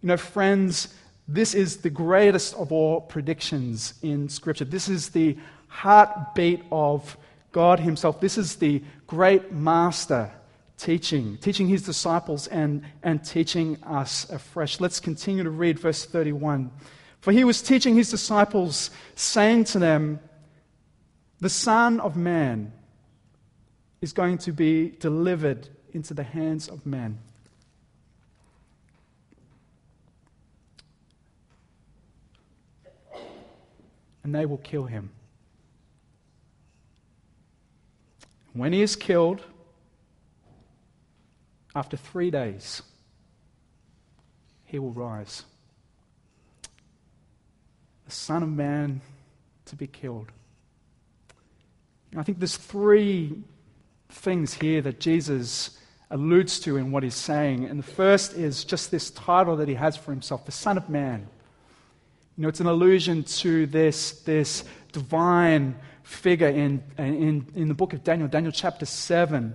You 0.03 0.09
know, 0.09 0.17
friends, 0.17 0.95
this 1.29 1.55
is 1.55 1.79
the 1.79 1.91
greatest 1.91 2.55
of 2.55 2.71
all 2.71 3.01
predictions 3.01 3.95
in 4.03 4.29
Scripture. 4.29 4.65
This 4.65 4.89
is 4.89 5.11
the 5.11 5.37
heartbeat 5.67 6.63
of 6.71 7.17
God 7.51 7.81
Himself. 7.81 8.21
This 8.21 8.39
is 8.39 8.57
the 8.57 8.83
great 9.07 9.51
master 9.51 10.31
teaching, 10.79 11.37
teaching 11.39 11.69
His 11.69 11.83
disciples 11.83 12.47
and, 12.47 12.85
and 13.03 13.25
teaching 13.25 13.83
us 13.83 14.31
afresh. 14.31 14.79
Let's 14.79 15.01
continue 15.01 15.43
to 15.43 15.51
read 15.51 15.79
verse 15.79 16.05
31. 16.05 16.71
For 17.21 17.33
He 17.33 17.43
was 17.43 17.61
teaching 17.61 17.97
His 17.97 18.11
disciples, 18.11 18.91
saying 19.17 19.65
to 19.65 19.81
them, 19.81 20.21
The 21.41 21.51
Son 21.51 21.99
of 21.99 22.17
Man 22.17 22.73
is 24.01 24.13
going 24.13 24.39
to 24.39 24.53
be 24.53 24.91
delivered 25.01 25.69
into 25.93 26.15
the 26.15 26.23
hands 26.23 26.69
of 26.69 26.87
men. 26.87 27.19
And 34.27 34.35
they 34.35 34.45
will 34.45 34.59
kill 34.59 34.87
him. 34.87 35.09
When 38.55 38.73
he 38.73 38.83
is 38.83 38.97
killed, 38.97 39.41
after 41.77 41.97
three 41.97 42.33
days, 42.33 42.83
he 44.65 44.81
will 44.81 44.91
rise. 44.91 45.45
The 48.07 48.11
Son 48.11 48.43
of 48.43 48.49
Man 48.49 49.01
to 49.67 49.77
be 49.77 49.87
killed. 49.87 50.33
I 52.17 52.25
think 52.25 52.41
there's 52.41 52.57
three 52.57 53.45
things 54.09 54.55
here 54.55 54.81
that 54.81 54.99
Jesus 54.99 55.79
alludes 56.11 56.59
to 56.61 56.77
in 56.77 56.91
what 56.91 57.05
he's 57.05 57.15
saying. 57.15 57.65
And 57.67 57.79
the 57.79 57.85
first 57.93 58.33
is 58.33 58.65
just 58.65 58.91
this 58.91 59.09
title 59.13 59.55
that 59.59 59.69
he 59.69 59.75
has 59.75 59.97
for 59.97 60.11
himself, 60.11 60.47
the 60.47 60.51
Son 60.51 60.77
of 60.77 60.89
Man. 60.89 61.29
You 62.37 62.43
know, 62.43 62.49
it's 62.49 62.61
an 62.61 62.67
allusion 62.67 63.25
to 63.25 63.67
this, 63.67 64.21
this 64.21 64.65
divine 64.93 65.77
figure 66.03 66.49
in, 66.49 66.83
in, 66.99 67.47
in 67.55 67.69
the 67.69 67.75
book 67.75 67.95
of 67.95 68.05
Daniel, 68.05 68.29
Daniel 68.29 68.53
chapter 68.53 68.85
7. 68.85 69.55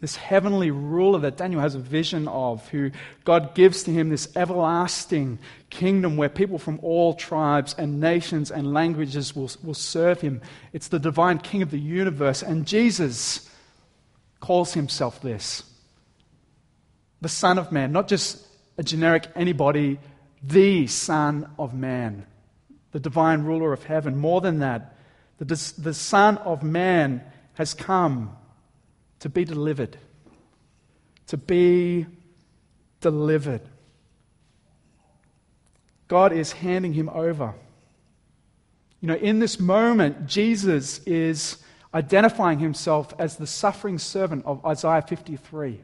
This 0.00 0.14
heavenly 0.14 0.70
ruler 0.70 1.18
that 1.18 1.36
Daniel 1.36 1.60
has 1.60 1.74
a 1.74 1.80
vision 1.80 2.28
of, 2.28 2.68
who 2.68 2.92
God 3.24 3.56
gives 3.56 3.82
to 3.82 3.90
him 3.90 4.10
this 4.10 4.28
everlasting 4.36 5.40
kingdom 5.70 6.16
where 6.16 6.28
people 6.28 6.56
from 6.56 6.78
all 6.84 7.14
tribes 7.14 7.74
and 7.76 7.98
nations 7.98 8.52
and 8.52 8.72
languages 8.72 9.34
will, 9.34 9.50
will 9.64 9.74
serve 9.74 10.20
him. 10.20 10.40
It's 10.72 10.86
the 10.86 11.00
divine 11.00 11.38
king 11.38 11.62
of 11.62 11.72
the 11.72 11.80
universe. 11.80 12.44
And 12.44 12.64
Jesus 12.64 13.50
calls 14.38 14.72
himself 14.72 15.20
this 15.20 15.64
the 17.20 17.28
Son 17.28 17.58
of 17.58 17.72
Man, 17.72 17.90
not 17.90 18.06
just 18.06 18.46
a 18.76 18.84
generic 18.84 19.26
anybody 19.34 19.98
the 20.42 20.86
Son 20.86 21.50
of 21.58 21.74
Man, 21.74 22.26
the 22.92 23.00
divine 23.00 23.42
ruler 23.42 23.72
of 23.72 23.84
heaven. 23.84 24.16
More 24.16 24.40
than 24.40 24.60
that, 24.60 24.96
the, 25.38 25.44
the 25.78 25.94
Son 25.94 26.38
of 26.38 26.62
Man 26.62 27.22
has 27.54 27.74
come 27.74 28.36
to 29.20 29.28
be 29.28 29.44
delivered. 29.44 29.96
To 31.28 31.36
be 31.36 32.06
delivered. 33.00 33.62
God 36.06 36.32
is 36.32 36.52
handing 36.52 36.94
him 36.94 37.08
over. 37.10 37.54
You 39.00 39.08
know, 39.08 39.14
in 39.14 39.38
this 39.38 39.60
moment, 39.60 40.26
Jesus 40.26 41.00
is 41.06 41.58
identifying 41.94 42.58
himself 42.58 43.14
as 43.18 43.36
the 43.36 43.46
suffering 43.46 43.98
servant 43.98 44.44
of 44.46 44.64
Isaiah 44.64 45.02
53 45.02 45.80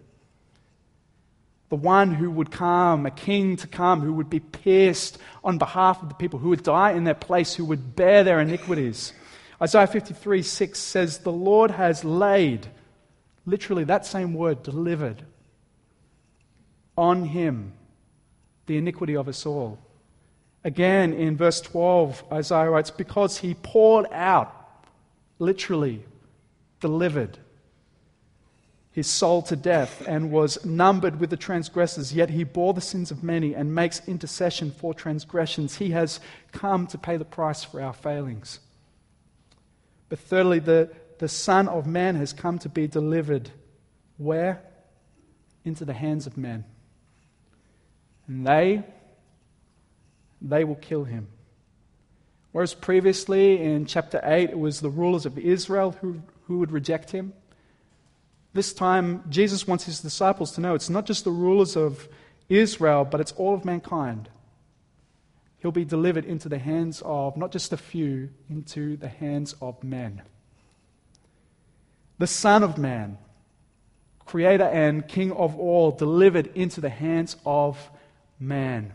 the 1.74 1.80
one 1.80 2.14
who 2.14 2.30
would 2.30 2.52
come, 2.52 3.04
a 3.04 3.10
king 3.10 3.56
to 3.56 3.66
come, 3.66 4.00
who 4.00 4.12
would 4.12 4.30
be 4.30 4.38
pierced 4.38 5.18
on 5.42 5.58
behalf 5.58 6.00
of 6.00 6.08
the 6.08 6.14
people, 6.14 6.38
who 6.38 6.50
would 6.50 6.62
die 6.62 6.92
in 6.92 7.02
their 7.02 7.16
place, 7.16 7.52
who 7.52 7.64
would 7.64 7.96
bear 7.96 8.22
their 8.22 8.38
iniquities. 8.38 9.12
Isaiah 9.60 9.88
53 9.88 10.40
6 10.42 10.78
says, 10.78 11.18
The 11.18 11.32
Lord 11.32 11.72
has 11.72 12.04
laid, 12.04 12.68
literally 13.44 13.82
that 13.82 14.06
same 14.06 14.34
word, 14.34 14.62
delivered, 14.62 15.24
on 16.96 17.24
him 17.24 17.72
the 18.66 18.76
iniquity 18.76 19.16
of 19.16 19.26
us 19.26 19.44
all. 19.44 19.80
Again, 20.62 21.12
in 21.12 21.36
verse 21.36 21.60
12, 21.60 22.22
Isaiah 22.30 22.70
writes, 22.70 22.92
Because 22.92 23.38
he 23.38 23.54
poured 23.54 24.06
out, 24.12 24.86
literally, 25.40 26.04
delivered 26.78 27.36
his 28.94 29.08
soul 29.08 29.42
to 29.42 29.56
death 29.56 30.04
and 30.06 30.30
was 30.30 30.64
numbered 30.64 31.18
with 31.18 31.28
the 31.28 31.36
transgressors, 31.36 32.14
yet 32.14 32.30
he 32.30 32.44
bore 32.44 32.72
the 32.72 32.80
sins 32.80 33.10
of 33.10 33.24
many 33.24 33.52
and 33.52 33.74
makes 33.74 34.00
intercession 34.06 34.70
for 34.70 34.94
transgressions. 34.94 35.76
He 35.76 35.90
has 35.90 36.20
come 36.52 36.86
to 36.86 36.96
pay 36.96 37.16
the 37.16 37.24
price 37.24 37.64
for 37.64 37.80
our 37.80 37.92
failings. 37.92 38.60
But 40.08 40.20
thirdly, 40.20 40.60
the, 40.60 40.92
the 41.18 41.26
Son 41.26 41.66
of 41.66 41.88
Man 41.88 42.14
has 42.14 42.32
come 42.32 42.60
to 42.60 42.68
be 42.68 42.86
delivered 42.86 43.50
where? 44.16 44.62
Into 45.64 45.84
the 45.84 45.92
hands 45.92 46.28
of 46.28 46.36
men. 46.36 46.64
And 48.28 48.46
they, 48.46 48.84
they 50.40 50.62
will 50.62 50.76
kill 50.76 51.02
him. 51.02 51.26
Whereas 52.52 52.74
previously 52.74 53.60
in 53.60 53.86
chapter 53.86 54.20
8, 54.22 54.50
it 54.50 54.58
was 54.58 54.80
the 54.80 54.88
rulers 54.88 55.26
of 55.26 55.36
Israel 55.36 55.96
who, 56.00 56.22
who 56.46 56.58
would 56.58 56.70
reject 56.70 57.10
him. 57.10 57.32
This 58.54 58.72
time, 58.72 59.24
Jesus 59.28 59.66
wants 59.66 59.84
his 59.84 60.00
disciples 60.00 60.52
to 60.52 60.60
know 60.60 60.74
it's 60.74 60.88
not 60.88 61.06
just 61.06 61.24
the 61.24 61.30
rulers 61.32 61.76
of 61.76 62.08
Israel, 62.48 63.04
but 63.04 63.20
it's 63.20 63.32
all 63.32 63.52
of 63.52 63.64
mankind. 63.64 64.28
He'll 65.58 65.72
be 65.72 65.84
delivered 65.84 66.24
into 66.24 66.48
the 66.48 66.58
hands 66.58 67.02
of 67.04 67.36
not 67.36 67.50
just 67.50 67.72
a 67.72 67.76
few, 67.76 68.30
into 68.48 68.96
the 68.96 69.08
hands 69.08 69.56
of 69.60 69.82
men. 69.82 70.22
The 72.18 72.28
Son 72.28 72.62
of 72.62 72.78
Man, 72.78 73.18
Creator 74.24 74.64
and 74.64 75.08
King 75.08 75.32
of 75.32 75.58
all, 75.58 75.90
delivered 75.90 76.46
into 76.54 76.80
the 76.80 76.90
hands 76.90 77.36
of 77.44 77.90
man. 78.38 78.92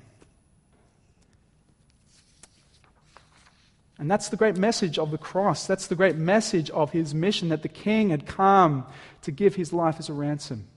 And 3.99 4.09
that's 4.09 4.29
the 4.29 4.37
great 4.37 4.55
message 4.55 4.97
of 4.97 5.11
the 5.11 5.17
cross. 5.17 5.67
That's 5.67 5.87
the 5.87 5.95
great 5.95 6.15
message 6.15 6.69
of 6.69 6.91
his 6.91 7.13
mission 7.13 7.49
that 7.49 7.63
the 7.63 7.69
king 7.69 8.11
had 8.11 8.25
come 8.25 8.85
to 9.23 9.31
give 9.31 9.55
his 9.55 9.73
life 9.73 9.97
as 9.99 10.07
a 10.07 10.13
ransom. 10.13 10.67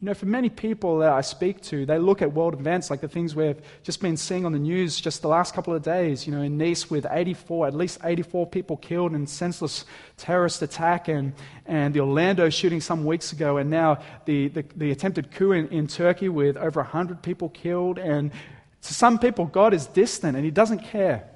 You 0.00 0.06
know, 0.06 0.14
for 0.14 0.26
many 0.26 0.48
people 0.48 0.98
that 0.98 1.12
I 1.12 1.20
speak 1.20 1.62
to, 1.62 1.84
they 1.84 1.98
look 1.98 2.20
at 2.22 2.32
world 2.32 2.54
events 2.54 2.90
like 2.90 3.02
the 3.02 3.08
things 3.08 3.34
we've 3.34 3.60
just 3.82 4.00
been 4.00 4.16
seeing 4.16 4.44
on 4.46 4.52
the 4.52 4.58
news 4.58 4.98
just 4.98 5.20
the 5.20 5.28
last 5.28 5.54
couple 5.54 5.74
of 5.74 5.82
days. 5.82 6.26
You 6.26 6.34
know, 6.34 6.42
in 6.42 6.56
Nice 6.56 6.90
with 6.90 7.06
84, 7.08 7.66
at 7.66 7.74
least 7.74 7.98
84 8.02 8.46
people 8.46 8.76
killed 8.76 9.14
in 9.14 9.26
senseless 9.26 9.84
terrorist 10.16 10.60
attack, 10.60 11.08
and, 11.08 11.34
and 11.66 11.94
the 11.94 12.00
Orlando 12.00 12.50
shooting 12.50 12.80
some 12.80 13.04
weeks 13.04 13.32
ago, 13.32 13.56
and 13.58 13.70
now 13.70 13.98
the, 14.26 14.48
the, 14.48 14.64
the 14.74 14.90
attempted 14.90 15.30
coup 15.32 15.52
in, 15.52 15.68
in 15.68 15.86
Turkey 15.86 16.28
with 16.28 16.56
over 16.58 16.80
100 16.80 17.22
people 17.22 17.48
killed. 17.50 17.98
And 17.98 18.32
to 18.82 18.94
some 18.94 19.18
people, 19.18 19.46
God 19.46 19.72
is 19.72 19.86
distant 19.86 20.36
and 20.36 20.44
He 20.44 20.50
doesn't 20.50 20.80
care. 20.80 21.28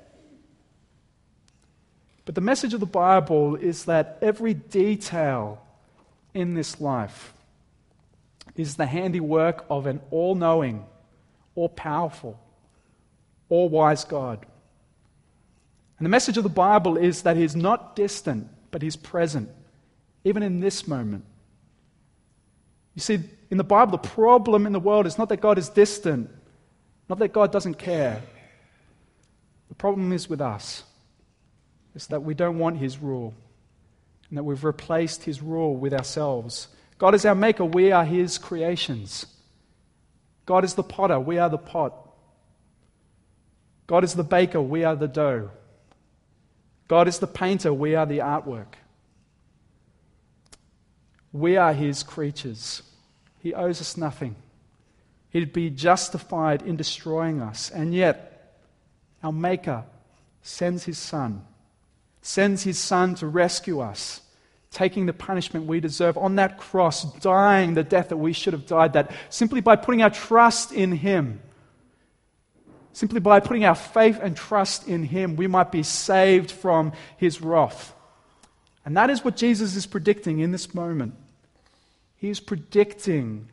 But 2.31 2.37
the 2.37 2.43
message 2.43 2.75
of 2.75 2.79
the 2.79 2.87
Bible 2.87 3.57
is 3.57 3.87
that 3.87 4.19
every 4.23 4.55
detail 4.55 5.61
in 6.33 6.55
this 6.55 6.81
life, 6.81 7.35
is 8.55 8.77
the 8.77 8.87
handiwork 8.87 9.65
of 9.69 9.87
an 9.87 10.01
all 10.13 10.37
knowing, 10.37 10.87
all 11.57 11.69
powerful, 11.69 12.39
all 13.49 13.69
wise 13.69 14.05
God. 14.05 14.47
And 15.99 16.07
the 16.07 16.09
message 16.09 16.37
of 16.37 16.45
the 16.45 16.49
Bible 16.49 16.97
is 16.97 17.23
that 17.23 17.37
He's 17.37 17.57
not 17.57 17.97
distant, 17.97 18.47
but 18.71 18.81
He's 18.81 18.95
present, 18.95 19.49
even 20.23 20.45
in 20.45 20.61
this 20.61 20.87
moment. 20.87 21.25
You 22.95 23.03
see, 23.03 23.19
in 23.51 23.59
the 23.59 23.65
Bible, 23.65 23.91
the 23.91 24.09
problem 24.09 24.67
in 24.67 24.73
the 24.73 24.79
world 24.79 25.09
is 25.09 25.19
not 25.19 25.31
that 25.31 25.41
God 25.41 25.59
is 25.59 25.69
distant, 25.69 26.31
not 27.09 27.19
that 27.19 27.33
God 27.33 27.51
doesn't 27.51 27.75
care. 27.75 28.23
The 29.69 29.75
problem 29.75 30.13
is 30.13 30.31
with 30.31 30.41
us, 30.41 30.85
is 31.95 32.07
that 32.09 32.23
we 32.23 32.35
don't 32.35 32.59
want 32.59 32.79
His 32.79 32.99
rule, 32.99 33.35
and 34.29 34.39
that 34.39 34.45
we've 34.45 34.65
replaced 34.65 35.25
His 35.25 35.43
rule 35.43 35.77
with 35.77 35.93
ourselves 35.93 36.69
God 37.01 37.15
is 37.15 37.25
our 37.25 37.35
maker, 37.35 37.65
we 37.65 37.93
are 37.93 38.05
his 38.05 38.37
creations. 38.37 39.25
God 40.45 40.65
is 40.65 40.75
the 40.75 40.83
potter, 40.83 41.19
we 41.19 41.39
are 41.39 41.49
the 41.49 41.57
pot. 41.57 41.95
God 43.87 44.05
is 44.05 44.13
the 44.13 44.23
baker, 44.23 44.61
we 44.61 44.85
are 44.85 44.95
the 44.95 45.09
dough. 45.09 45.51
God 46.89 47.09
is 47.09 47.19
the 47.19 47.27
painter, 47.27 47.73
we 47.73 47.95
are 47.95 48.05
the 48.05 48.19
artwork. 48.19 48.75
We 51.33 51.57
are 51.57 51.73
his 51.73 52.03
creatures. 52.03 52.83
He 53.39 53.55
owes 53.55 53.81
us 53.81 53.97
nothing. 53.97 54.37
He'd 55.31 55.55
be 55.55 55.71
justified 55.71 56.61
in 56.61 56.77
destroying 56.77 57.41
us. 57.41 57.71
And 57.71 57.95
yet, 57.95 58.59
our 59.23 59.33
Maker 59.33 59.85
sends 60.43 60.85
his 60.85 60.99
Son, 60.99 61.47
sends 62.23 62.63
his 62.63 62.79
Son 62.79 63.15
to 63.17 63.27
rescue 63.27 63.81
us 63.81 64.21
taking 64.71 65.07
the 65.07 65.13
punishment 65.13 65.67
we 65.67 65.81
deserve 65.81 66.17
on 66.17 66.37
that 66.37 66.59
cross, 66.59 67.05
dying 67.21 67.75
the 67.75 67.83
death 67.83 68.11
that 68.11 68.17
we 68.17 68.33
should 68.33 68.53
have 68.53 68.67
died, 68.67 68.93
that 68.93 69.11
simply 69.29 69.61
by 69.61 69.77
putting 69.77 70.03
our 70.03 70.11
trust 70.11 70.73
in 70.73 70.93
Him, 70.93 71.41
simply 72.93 73.21
by 73.21 73.41
putting 73.41 73.65
our 73.65 73.75
faith 73.75 74.19
and 74.23 74.37
trust 74.37 74.87
in 74.87 75.03
Him, 75.03 75.37
we 75.37 75.47
might 75.47 75.73
be 75.73 75.83
saved 75.83 76.51
from 76.51 76.93
His 77.17 77.41
wrath. 77.41 77.95
And 78.85 78.97
that 78.97 79.11
is 79.11 79.25
what 79.25 79.37
Jesus 79.37 79.75
is 79.75 79.87
predicting 79.87 80.39
in 80.39 80.53
this 80.53 80.73
moment. 80.73 81.15
He 82.17 82.31
is 82.31 82.41
predicting 82.41 83.49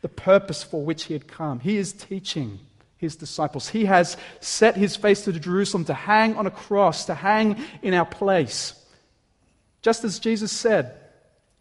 the 0.00 0.08
purpose 0.08 0.62
for 0.64 0.84
which 0.84 1.04
He 1.04 1.12
had 1.12 1.28
come. 1.28 1.60
He 1.60 1.76
is 1.76 1.92
teaching 1.92 2.58
his 3.02 3.16
disciples. 3.16 3.68
He 3.68 3.84
has 3.84 4.16
set 4.40 4.76
his 4.76 4.96
face 4.96 5.24
to 5.24 5.32
Jerusalem 5.32 5.84
to 5.86 5.94
hang 5.94 6.36
on 6.36 6.46
a 6.46 6.50
cross, 6.50 7.04
to 7.06 7.14
hang 7.14 7.62
in 7.82 7.92
our 7.92 8.06
place. 8.06 8.74
Just 9.82 10.04
as 10.04 10.20
Jesus 10.20 10.52
said, 10.52 10.96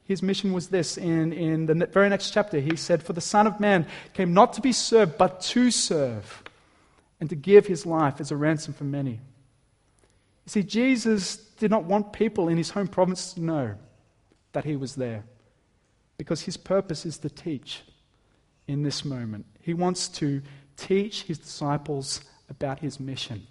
his 0.04 0.22
mission 0.22 0.54
was 0.54 0.68
this. 0.68 0.98
In, 0.98 1.34
in 1.34 1.66
the 1.66 1.88
very 1.88 2.10
next 2.10 2.30
chapter, 2.30 2.60
he 2.60 2.76
said, 2.76 3.02
For 3.02 3.14
the 3.14 3.22
Son 3.22 3.48
of 3.48 3.60
Man 3.60 3.88
came 4.14 4.34
not 4.34 4.54
to 4.54 4.62
be 4.62 4.72
served, 4.72 5.18
but 5.18 5.42
to 5.42 5.72
serve, 5.72 6.44
and 7.20 7.28
to 7.30 7.36
give 7.36 7.66
his 7.66 7.86
life 7.86 8.22
as 8.22 8.32
a 8.32 8.38
ransom 8.38 8.74
for 8.74 8.84
many. 8.84 9.20
You 10.46 10.48
see, 10.48 10.64
Jesus 10.64 11.38
did 11.38 11.72
not 11.72 11.86
want 11.86 12.14
people 12.14 12.50
in 12.50 12.58
his 12.58 12.70
home 12.70 12.88
province 12.88 13.34
to 13.34 13.42
know 13.42 13.76
that 14.54 14.66
he 14.66 14.76
was 14.76 14.96
there, 14.96 15.24
because 16.20 16.42
his 16.42 16.58
purpose 16.58 17.04
is 17.04 17.18
to 17.20 17.30
teach 17.30 17.82
in 18.68 18.84
this 18.84 19.04
moment. 19.04 19.46
He 19.62 19.74
wants 19.74 20.08
to 20.10 20.44
teach 20.82 21.24
his 21.24 21.38
disciples 21.38 22.22
about 22.50 22.80
his 22.80 23.00
mission. 23.00 23.46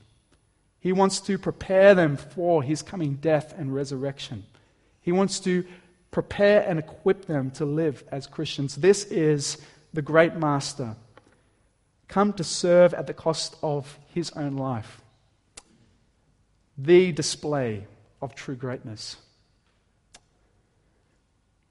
He 0.81 0.93
wants 0.93 1.21
to 1.21 1.39
prepare 1.39 1.95
them 1.95 2.17
for 2.17 2.63
his 2.63 2.83
coming 2.83 3.15
death 3.15 3.55
and 3.57 3.75
resurrection. 3.75 4.45
He 5.01 5.13
wants 5.13 5.39
to 5.41 5.65
prepare 6.11 6.63
and 6.69 6.79
equip 6.79 7.27
them 7.27 7.51
to 7.53 7.65
live 7.65 8.03
as 8.11 8.27
Christians. 8.27 8.77
This 8.77 9.05
is 9.05 9.59
the 9.93 10.03
great 10.03 10.35
master, 10.35 10.97
come 12.09 12.33
to 12.33 12.45
serve 12.45 12.93
at 12.95 13.07
the 13.07 13.15
cost 13.15 13.57
of 13.63 13.99
his 14.13 14.31
own 14.33 14.57
life. 14.57 15.01
The 16.77 17.13
display 17.13 17.87
of 18.21 18.35
true 18.35 18.57
greatness. 18.57 19.17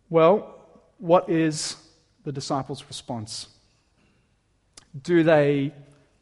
Well, 0.09 0.55
what 0.97 1.29
is 1.29 1.75
the 2.23 2.31
disciples' 2.31 2.83
response? 2.87 3.47
Do 5.02 5.23
they 5.23 5.73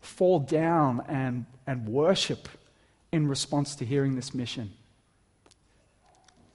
fall 0.02 0.40
down 0.40 1.04
and, 1.08 1.46
and 1.66 1.88
worship 1.88 2.48
in 3.12 3.28
response 3.28 3.76
to 3.76 3.86
hearing 3.86 4.16
this 4.16 4.34
mission? 4.34 4.72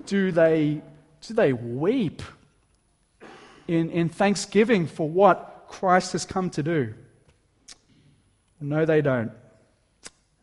do 0.07 0.33
they, 0.33 0.83
do 1.21 1.35
they 1.35 1.53
weep 1.53 2.23
in, 3.69 3.91
in 3.91 4.09
thanksgiving 4.09 4.87
for 4.87 5.09
what 5.09 5.67
Christ 5.69 6.13
has 6.13 6.25
come 6.25 6.51
to 6.51 6.63
do? 6.63 6.95
No, 8.61 8.85
they 8.85 9.01
don't. 9.03 9.33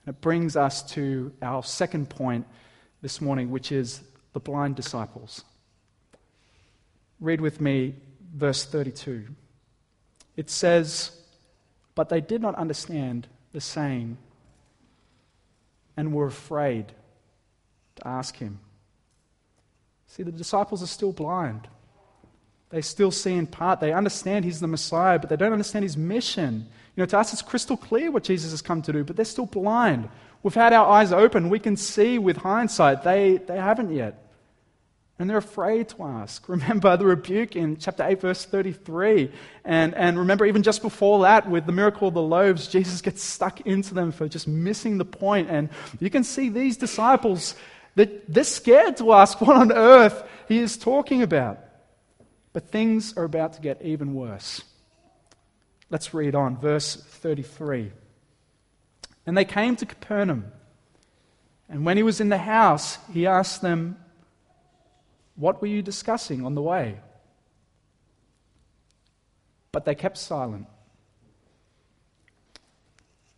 And 0.06 0.16
It 0.16 0.22
brings 0.22 0.56
us 0.56 0.84
to 0.94 1.32
our 1.42 1.64
second 1.64 2.10
point 2.10 2.46
this 3.02 3.22
morning, 3.22 3.50
which 3.50 3.72
is 3.72 4.02
the 4.34 4.40
blind 4.40 4.76
disciples. 4.76 5.44
Read 7.20 7.42
with 7.42 7.62
me 7.62 7.96
verse 8.34 8.66
32. 8.66 9.28
It 10.36 10.50
says, 10.50 11.12
But 12.00 12.08
they 12.08 12.22
did 12.22 12.42
not 12.42 12.56
understand 12.56 13.28
the 13.52 13.60
saying 13.60 14.18
and 15.98 16.14
were 16.14 16.28
afraid 16.28 16.94
to 17.98 18.08
ask 18.08 18.38
him. 18.38 18.62
See, 20.08 20.24
the 20.24 20.32
disciples 20.32 20.82
are 20.82 20.88
still 20.88 21.12
blind. 21.12 21.68
They 22.70 22.80
still 22.80 23.12
see 23.12 23.34
in 23.34 23.48
part. 23.48 23.82
They 23.82 23.92
understand 23.92 24.46
he's 24.46 24.62
the 24.62 24.68
Messiah, 24.68 25.20
but 25.20 25.30
they 25.30 25.36
don't 25.36 25.52
understand 25.52 25.84
his 25.84 25.98
mission. 25.98 26.68
You 26.96 27.02
know, 27.02 27.06
to 27.08 27.18
us, 27.18 27.34
it's 27.34 27.42
crystal 27.42 27.76
clear 27.76 28.12
what 28.12 28.24
Jesus 28.24 28.52
has 28.52 28.62
come 28.62 28.82
to 28.84 28.94
do, 28.94 29.04
but 29.04 29.18
they're 29.18 29.26
still 29.26 29.48
blind. 29.48 30.08
We've 30.42 30.54
had 30.54 30.72
our 30.72 30.88
eyes 30.88 31.12
open. 31.12 31.50
We 31.50 31.60
can 31.60 31.76
see 31.76 32.18
with 32.18 32.38
hindsight. 32.38 33.04
They, 33.04 33.42
they 33.46 33.58
haven't 33.58 33.94
yet. 33.94 34.29
And 35.20 35.30
they're 35.30 35.38
afraid 35.38 35.90
to 35.90 36.04
ask. 36.04 36.48
Remember 36.50 36.96
the 36.96 37.06
rebuke 37.06 37.58
in 37.58 37.78
chapter 37.78 38.04
8, 38.04 38.22
verse 38.22 38.46
33. 38.46 39.32
And, 39.66 39.94
and 39.94 40.18
remember, 40.18 40.46
even 40.46 40.64
just 40.64 40.82
before 40.82 41.24
that, 41.24 41.50
with 41.50 41.66
the 41.66 41.74
miracle 41.74 42.08
of 42.08 42.14
the 42.14 42.22
loaves, 42.22 42.68
Jesus 42.68 43.02
gets 43.02 43.22
stuck 43.22 43.62
into 43.62 43.94
them 43.94 44.14
for 44.14 44.30
just 44.30 44.48
missing 44.48 44.98
the 44.98 45.06
point. 45.06 45.50
And 45.50 45.70
you 46.00 46.10
can 46.10 46.24
see 46.24 46.48
these 46.48 46.78
disciples 46.78 47.54
that 47.96 48.34
they're 48.34 48.46
scared 48.46 48.96
to 48.98 49.12
ask 49.12 49.42
what 49.42 49.58
on 49.58 49.74
earth 49.74 50.24
he 50.48 50.60
is 50.60 50.78
talking 50.78 51.22
about. 51.22 51.60
But 52.54 52.70
things 52.70 53.16
are 53.18 53.26
about 53.26 53.54
to 53.54 53.62
get 53.62 53.82
even 53.82 54.16
worse. 54.16 54.64
Let's 55.90 56.14
read 56.14 56.34
on, 56.34 56.58
verse 56.58 56.96
33. 56.96 57.92
And 59.26 59.38
they 59.38 59.46
came 59.46 59.76
to 59.76 59.86
Capernaum. 59.86 60.52
And 61.68 61.86
when 61.86 61.98
he 61.98 62.04
was 62.04 62.22
in 62.22 62.30
the 62.30 62.38
house, 62.38 62.98
he 63.14 63.28
asked 63.28 63.62
them, 63.62 63.98
What 65.39 65.62
were 65.62 65.67
you 65.67 65.82
discussing 65.82 66.45
on 66.45 66.54
the 66.54 66.62
way? 66.62 66.99
But 69.71 69.86
they 69.86 69.95
kept 69.95 70.17
silent. 70.17 70.67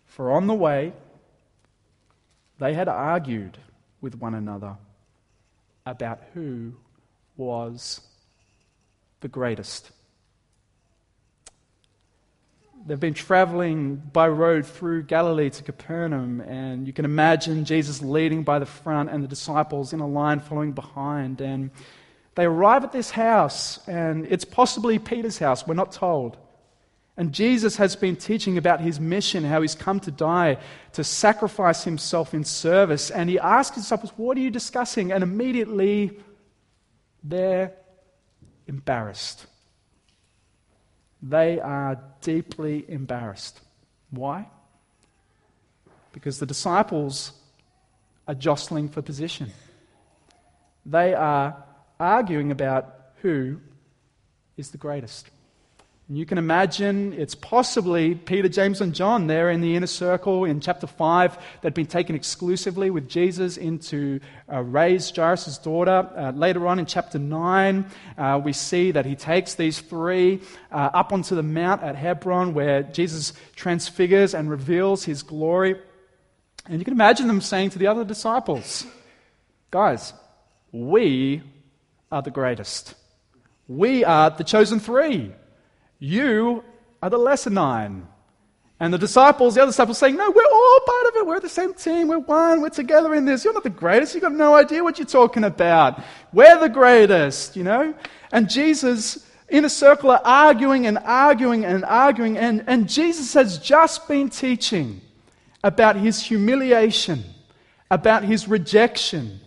For 0.05 0.31
on 0.31 0.47
the 0.47 0.55
way, 0.55 0.93
they 2.57 2.73
had 2.73 2.87
argued 2.87 3.59
with 4.01 4.15
one 4.15 4.33
another 4.33 4.77
about 5.85 6.21
who 6.33 6.73
was 7.37 8.01
the 9.19 9.27
greatest. 9.27 9.91
They've 12.85 12.99
been 12.99 13.13
traveling 13.13 13.97
by 13.97 14.27
road 14.27 14.65
through 14.65 15.03
Galilee 15.03 15.51
to 15.51 15.63
Capernaum, 15.63 16.41
and 16.41 16.87
you 16.87 16.93
can 16.93 17.05
imagine 17.05 17.63
Jesus 17.63 18.01
leading 18.01 18.43
by 18.43 18.57
the 18.57 18.65
front 18.65 19.09
and 19.11 19.23
the 19.23 19.27
disciples 19.27 19.93
in 19.93 19.99
a 19.99 20.07
line 20.07 20.39
following 20.39 20.71
behind. 20.71 21.41
And 21.41 21.69
they 22.33 22.45
arrive 22.45 22.83
at 22.83 22.91
this 22.91 23.11
house, 23.11 23.87
and 23.87 24.25
it's 24.25 24.45
possibly 24.45 24.97
Peter's 24.97 25.37
house, 25.37 25.67
we're 25.67 25.75
not 25.75 25.91
told. 25.91 26.37
And 27.17 27.33
Jesus 27.33 27.75
has 27.75 27.95
been 27.95 28.15
teaching 28.15 28.57
about 28.57 28.81
his 28.81 28.99
mission, 28.99 29.43
how 29.43 29.61
he's 29.61 29.75
come 29.75 29.99
to 29.99 30.11
die, 30.11 30.57
to 30.93 31.03
sacrifice 31.03 31.83
himself 31.83 32.33
in 32.33 32.43
service. 32.43 33.11
And 33.11 33.29
he 33.29 33.37
asks 33.37 33.75
his 33.75 33.83
disciples, 33.83 34.11
What 34.15 34.37
are 34.37 34.41
you 34.41 34.49
discussing? 34.49 35.11
And 35.11 35.23
immediately 35.23 36.17
they're 37.23 37.73
embarrassed. 38.65 39.45
They 41.21 41.59
are 41.59 42.01
deeply 42.21 42.85
embarrassed. 42.87 43.61
Why? 44.09 44.47
Because 46.13 46.39
the 46.39 46.45
disciples 46.45 47.33
are 48.27 48.35
jostling 48.35 48.89
for 48.89 49.01
position. 49.01 49.51
They 50.85 51.13
are 51.13 51.63
arguing 51.99 52.51
about 52.51 52.95
who 53.21 53.59
is 54.57 54.71
the 54.71 54.77
greatest. 54.77 55.29
And 56.11 56.17
you 56.17 56.25
can 56.25 56.37
imagine 56.37 57.13
it's 57.13 57.35
possibly 57.35 58.15
Peter, 58.15 58.49
James, 58.49 58.81
and 58.81 58.93
John 58.93 59.27
there 59.27 59.49
in 59.49 59.61
the 59.61 59.77
inner 59.77 59.87
circle 59.87 60.43
in 60.43 60.59
chapter 60.59 60.85
5 60.85 61.37
that 61.37 61.63
had 61.63 61.73
been 61.73 61.85
taken 61.85 62.17
exclusively 62.17 62.89
with 62.89 63.07
Jesus 63.07 63.55
into 63.55 64.19
uh, 64.51 64.59
raise 64.59 65.09
Jairus' 65.09 65.57
daughter. 65.59 66.09
Uh, 66.13 66.31
later 66.31 66.67
on 66.67 66.79
in 66.79 66.85
chapter 66.85 67.17
9, 67.17 67.85
uh, 68.17 68.41
we 68.43 68.51
see 68.51 68.91
that 68.91 69.05
he 69.05 69.15
takes 69.15 69.55
these 69.55 69.79
three 69.79 70.41
uh, 70.69 70.89
up 70.93 71.13
onto 71.13 71.33
the 71.33 71.43
mount 71.43 71.81
at 71.81 71.95
Hebron 71.95 72.53
where 72.53 72.83
Jesus 72.83 73.31
transfigures 73.55 74.33
and 74.33 74.49
reveals 74.49 75.05
his 75.05 75.23
glory. 75.23 75.79
And 76.65 76.79
you 76.79 76.83
can 76.83 76.93
imagine 76.93 77.27
them 77.27 77.39
saying 77.39 77.69
to 77.69 77.79
the 77.79 77.87
other 77.87 78.03
disciples, 78.03 78.85
Guys, 79.69 80.11
we 80.73 81.41
are 82.11 82.21
the 82.21 82.31
greatest. 82.31 82.95
We 83.69 84.03
are 84.03 84.29
the 84.29 84.43
chosen 84.43 84.81
three. 84.81 85.35
You 86.01 86.63
are 87.03 87.11
the 87.11 87.17
lesser 87.19 87.51
nine. 87.51 88.07
And 88.79 88.91
the 88.91 88.97
disciples, 88.97 89.53
the 89.53 89.61
other 89.61 89.69
disciples, 89.69 89.99
saying, 89.99 90.15
No, 90.15 90.31
we're 90.31 90.43
all 90.43 90.79
part 90.83 91.05
of 91.05 91.15
it. 91.17 91.27
We're 91.27 91.39
the 91.39 91.47
same 91.47 91.75
team. 91.75 92.07
We're 92.07 92.17
one. 92.17 92.61
We're 92.61 92.69
together 92.69 93.13
in 93.13 93.25
this. 93.25 93.45
You're 93.45 93.53
not 93.53 93.61
the 93.61 93.69
greatest. 93.69 94.15
You've 94.15 94.23
got 94.23 94.33
no 94.33 94.55
idea 94.55 94.83
what 94.83 94.97
you're 94.97 95.05
talking 95.05 95.43
about. 95.43 96.01
We're 96.33 96.57
the 96.59 96.69
greatest, 96.69 97.55
you 97.55 97.63
know? 97.63 97.93
And 98.31 98.49
Jesus, 98.49 99.29
in 99.49 99.63
a 99.63 99.69
circle, 99.69 100.09
are 100.09 100.21
arguing 100.25 100.87
and 100.87 100.97
arguing 100.97 101.63
and 101.63 101.85
arguing. 101.85 102.39
And, 102.39 102.63
and 102.65 102.89
Jesus 102.89 103.35
has 103.35 103.59
just 103.59 104.07
been 104.07 104.31
teaching 104.31 105.01
about 105.63 105.97
his 105.97 106.19
humiliation, 106.19 107.23
about 107.91 108.23
his 108.23 108.47
rejection, 108.47 109.39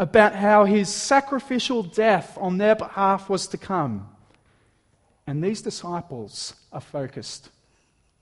about 0.00 0.34
how 0.34 0.64
his 0.64 0.88
sacrificial 0.88 1.84
death 1.84 2.36
on 2.40 2.58
their 2.58 2.74
behalf 2.74 3.30
was 3.30 3.46
to 3.46 3.56
come. 3.56 4.08
And 5.26 5.42
these 5.42 5.62
disciples 5.62 6.54
are 6.72 6.80
focused 6.80 7.50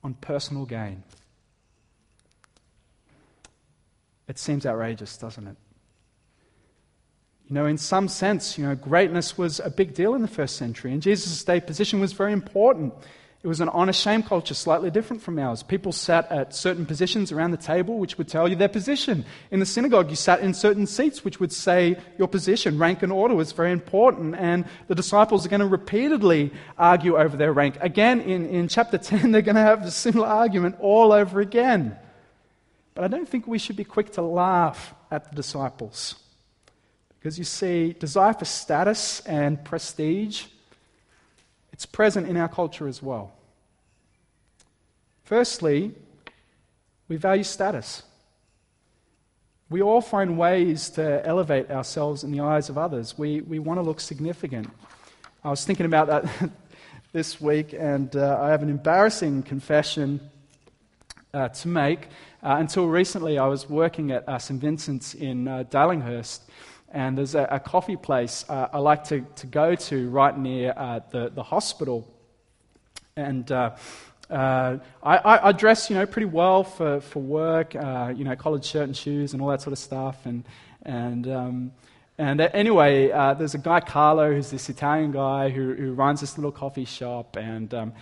on 0.05 0.15
personal 0.15 0.67
gain. 0.67 1.03
It 4.29 4.39
seems 4.39 4.65
outrageous, 4.65 5.17
doesn't 5.17 5.47
it? 5.47 5.57
You 7.49 7.55
know, 7.55 7.67
in 7.67 7.79
some 7.79 8.07
sense, 8.07 8.57
you 8.57 8.65
know, 8.65 8.77
greatness 8.77 9.37
was 9.37 9.59
a 9.59 9.71
big 9.71 9.93
deal 9.93 10.15
in 10.15 10.23
the 10.23 10.29
first 10.29 10.57
century, 10.57 10.93
and 10.93 11.03
Jesus' 11.03 11.43
day 11.43 11.59
position 11.59 11.99
was 11.99 12.13
very 12.13 12.33
important. 12.33 12.95
It 13.43 13.49
was 13.49 13.61
an 13.61 13.71
honor 13.71 13.95
shame 13.95 14.23
culture, 14.23 14.53
slightly 14.53 14.91
different 14.91 15.23
from 15.23 15.39
ours. 15.39 15.63
People 15.63 15.93
sat 15.93 16.31
at 16.31 16.55
certain 16.55 16.85
positions 16.85 17.33
around 17.33 17.53
the 17.53 17.57
table, 17.57 17.99
which 17.99 18.19
would 18.19 18.29
tell 18.29 18.47
you 18.47 18.55
their 18.55 18.69
position. 18.69 19.25
In 19.51 19.61
the 19.61 19.67
synagogue, 19.67 20.11
you 20.11 20.17
sat 20.17 20.41
in 20.41 20.53
certain 20.53 20.87
seats, 20.87 21.25
which 21.25 21.41
would 21.41 21.51
say 21.51 21.97
your 22.19 22.29
position. 22.29 22.77
Rank 22.79 23.03
and 23.03 23.11
order 23.11 23.35
was 23.35 23.53
very 23.53 23.73
important, 23.73 24.35
and 24.35 24.67
the 24.89 24.95
disciples 24.95 25.47
are 25.47 25.49
going 25.49 25.61
to 25.61 25.67
repeatedly 25.67 26.53
argue 26.77 27.17
over 27.17 27.35
their 27.35 27.55
rank. 27.55 27.79
Again, 27.81 28.21
in, 28.21 28.45
in 28.45 28.69
chapter 28.69 28.99
10, 28.99 29.33
they're 29.33 29.41
going 29.41 29.55
to 29.55 29.63
have 29.63 29.85
a 29.85 29.91
similar 29.91 30.27
argument 30.27 30.77
all 30.79 31.11
over 31.11 31.41
again. 31.41 31.97
But 32.95 33.05
I 33.05 33.09
don't 33.09 33.27
think 33.27 33.47
we 33.47 33.59
should 33.59 33.77
be 33.77 33.85
quick 33.85 34.13
to 34.13 34.23
laugh 34.23 34.93
at 35.11 35.31
the 35.31 35.35
disciples. 35.35 36.17
Because 37.19 37.39
you 37.39 37.45
see, 37.45 37.95
desire 37.95 38.35
for 38.35 38.45
status 38.45 39.21
and 39.21 39.65
prestige 39.65 40.45
it's 41.81 41.87
present 41.87 42.29
in 42.29 42.37
our 42.37 42.47
culture 42.47 42.87
as 42.87 43.03
well. 43.03 43.33
Firstly, 45.25 45.95
we 47.09 47.17
value 47.17 47.43
status. 47.43 48.03
We 49.71 49.81
all 49.81 50.03
find 50.03 50.37
ways 50.37 50.91
to 50.91 51.27
elevate 51.27 51.71
ourselves 51.71 52.23
in 52.23 52.33
the 52.33 52.41
eyes 52.41 52.69
of 52.69 52.77
others. 52.77 53.17
We, 53.17 53.41
we 53.41 53.61
want 53.61 53.79
to 53.79 53.83
look 53.83 53.99
significant. 53.99 54.69
I 55.43 55.49
was 55.49 55.65
thinking 55.65 55.87
about 55.87 56.09
that 56.09 56.51
this 57.13 57.41
week, 57.41 57.73
and 57.73 58.15
uh, 58.15 58.39
I 58.43 58.51
have 58.51 58.63
an 58.63 58.69
embarrassing 58.69 59.45
confession 59.45 60.21
uh, 61.33 61.49
to 61.49 61.69
make. 61.69 62.09
Uh, 62.43 62.57
until 62.59 62.89
recently, 62.89 63.39
I 63.39 63.47
was 63.47 63.71
working 63.71 64.11
at 64.11 64.29
uh, 64.29 64.39
St. 64.39 64.61
Vincent's 64.61 65.15
in 65.15 65.49
uh, 65.49 65.65
Darlinghurst, 65.71 66.41
and 66.91 67.17
there's 67.17 67.35
a, 67.35 67.45
a 67.51 67.61
coffee 67.61 67.97
place 67.97 68.45
uh, 68.49 68.69
I 68.73 68.79
like 68.79 69.05
to, 69.05 69.21
to 69.37 69.47
go 69.47 69.75
to 69.75 70.09
right 70.11 70.37
near 70.37 70.75
uh, 70.77 71.01
the, 71.11 71.31
the 71.31 71.43
hospital. 71.43 72.07
And 73.17 73.51
uh, 73.51 73.77
uh 74.29 74.79
I, 75.03 75.49
I, 75.49 75.53
dress, 75.53 75.91
you 75.91 75.97
know, 75.97 76.07
pretty 76.07 76.27
well 76.27 76.65
for, 76.65 77.01
for 77.01 77.21
work, 77.21 77.77
uh, 77.77 78.13
you 78.17 78.25
know, 78.25 78.35
collared 78.37 78.65
shirt 78.65 78.85
and 78.85 78.97
shoes 78.97 79.33
and 79.33 79.43
all 79.43 79.49
that 79.49 79.63
sort 79.63 79.73
of 79.73 79.79
stuff. 79.79 80.27
And, 80.27 80.45
and, 80.83 81.29
um, 81.29 81.73
and 82.19 82.41
anyway, 82.41 83.11
uh, 83.11 83.35
there's 83.35 83.55
a 83.55 83.59
guy, 83.59 83.81
Carlo, 83.81 84.33
who's 84.33 84.51
this 84.51 84.69
Italian 84.69 85.13
guy 85.13 85.49
who, 85.49 85.75
who 85.75 85.93
runs 85.93 86.21
this 86.21 86.37
little 86.39 86.53
coffee 86.53 86.85
shop. 86.85 87.37
And 87.37 87.73
um, 87.73 87.93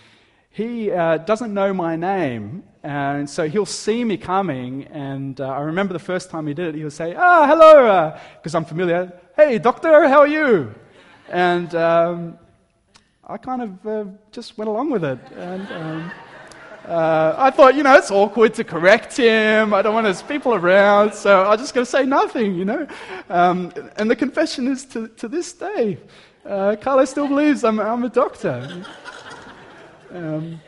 he 0.50 0.90
uh, 0.90 1.18
doesn't 1.18 1.52
know 1.52 1.72
my 1.72 1.96
name, 1.96 2.64
and 2.82 3.28
so 3.28 3.48
he'll 3.48 3.66
see 3.66 4.04
me 4.04 4.16
coming. 4.16 4.84
And 4.84 5.40
uh, 5.40 5.48
I 5.48 5.60
remember 5.60 5.92
the 5.92 5.98
first 5.98 6.30
time 6.30 6.46
he 6.46 6.54
did 6.54 6.74
it, 6.74 6.78
he'll 6.78 6.90
say, 6.90 7.14
Ah, 7.16 7.46
hello, 7.46 8.14
because 8.36 8.54
uh, 8.54 8.58
I'm 8.58 8.64
familiar. 8.64 9.12
Hey, 9.36 9.58
doctor, 9.58 10.08
how 10.08 10.20
are 10.20 10.26
you? 10.26 10.74
And 11.28 11.74
um, 11.74 12.38
I 13.24 13.36
kind 13.36 13.62
of 13.62 13.86
uh, 13.86 14.04
just 14.32 14.56
went 14.56 14.68
along 14.68 14.90
with 14.90 15.04
it. 15.04 15.18
And 15.36 15.70
um, 15.72 16.10
uh, 16.86 17.34
I 17.36 17.50
thought, 17.50 17.74
you 17.74 17.82
know, 17.82 17.94
it's 17.96 18.10
awkward 18.10 18.54
to 18.54 18.64
correct 18.64 19.16
him. 19.18 19.74
I 19.74 19.82
don't 19.82 19.92
want 19.92 20.06
his 20.06 20.22
people 20.22 20.54
around, 20.54 21.12
so 21.12 21.44
I'm 21.44 21.58
just 21.58 21.74
going 21.74 21.84
to 21.84 21.90
say 21.90 22.06
nothing, 22.06 22.54
you 22.54 22.64
know. 22.64 22.86
Um, 23.28 23.72
and 23.96 24.10
the 24.10 24.16
confession 24.16 24.66
is 24.66 24.86
to, 24.86 25.08
to 25.08 25.28
this 25.28 25.52
day. 25.52 25.98
Uh, 26.46 26.76
Carlo 26.80 27.04
still 27.04 27.28
believes 27.28 27.62
I'm, 27.62 27.78
I'm 27.78 28.04
a 28.04 28.08
doctor. 28.08 28.86
Um, 30.10 30.60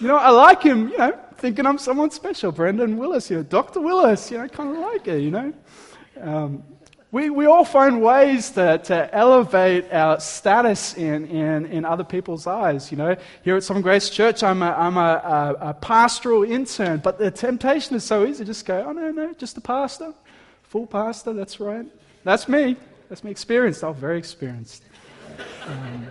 you 0.00 0.08
know, 0.08 0.16
I 0.16 0.30
like 0.30 0.62
him, 0.62 0.88
you 0.88 0.98
know, 0.98 1.18
thinking 1.38 1.66
I'm 1.66 1.78
someone 1.78 2.10
special. 2.10 2.52
Brendan 2.52 2.96
Willis, 2.96 3.30
you 3.30 3.38
know, 3.38 3.42
Dr. 3.42 3.80
Willis, 3.80 4.30
you 4.30 4.38
know, 4.38 4.48
kind 4.48 4.70
of 4.70 4.78
like 4.78 5.06
it, 5.08 5.20
you 5.20 5.30
know. 5.30 5.52
Um, 6.20 6.64
we, 7.12 7.30
we 7.30 7.46
all 7.46 7.64
find 7.64 8.02
ways 8.02 8.50
to, 8.50 8.78
to 8.78 9.14
elevate 9.14 9.92
our 9.92 10.20
status 10.20 10.94
in, 10.94 11.26
in, 11.26 11.66
in 11.66 11.84
other 11.84 12.04
people's 12.04 12.46
eyes. 12.46 12.90
You 12.90 12.98
know, 12.98 13.16
here 13.42 13.56
at 13.56 13.62
Some 13.62 13.80
Grace 13.80 14.10
Church, 14.10 14.42
I'm, 14.42 14.62
a, 14.62 14.70
I'm 14.72 14.96
a, 14.96 15.00
a, 15.00 15.68
a 15.70 15.74
pastoral 15.74 16.44
intern, 16.44 16.98
but 16.98 17.18
the 17.18 17.30
temptation 17.30 17.96
is 17.96 18.04
so 18.04 18.26
easy 18.26 18.44
just 18.44 18.66
go, 18.66 18.84
oh, 18.86 18.92
no, 18.92 19.10
no, 19.10 19.32
just 19.34 19.56
a 19.56 19.60
pastor, 19.60 20.12
full 20.64 20.86
pastor, 20.86 21.32
that's 21.32 21.60
right. 21.60 21.86
That's 22.24 22.48
me. 22.48 22.76
That's 23.08 23.22
me 23.22 23.30
experienced. 23.30 23.84
Oh, 23.84 23.92
very 23.92 24.18
experienced. 24.18 24.82
Um, 25.66 26.06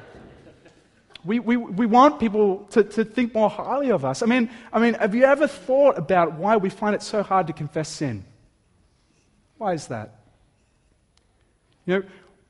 we, 1.25 1.39
we, 1.39 1.57
we 1.57 1.87
want 1.87 2.19
people 2.19 2.67
to, 2.71 2.83
to 2.83 3.03
think 3.03 3.33
more 3.33 3.49
highly 3.49 3.89
of 3.89 4.05
us. 4.05 4.21
I 4.21 4.27
mean, 4.27 4.49
I 4.71 4.79
mean, 4.79 4.93
have 4.93 5.15
you 5.15 5.23
ever 5.23 5.47
thought 5.47 5.97
about 5.97 6.33
why 6.33 6.57
we 6.57 6.69
find 6.69 6.93
it 6.93 7.01
so 7.01 7.23
hard 7.23 7.47
to 7.47 7.53
confess 7.53 7.89
sin? 7.89 8.23
Why 9.57 9.73
is 9.73 9.87
that? 9.87 10.19
You 11.85 11.95
know, 11.95 12.03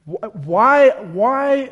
why, 0.06 0.90
why, 0.90 1.72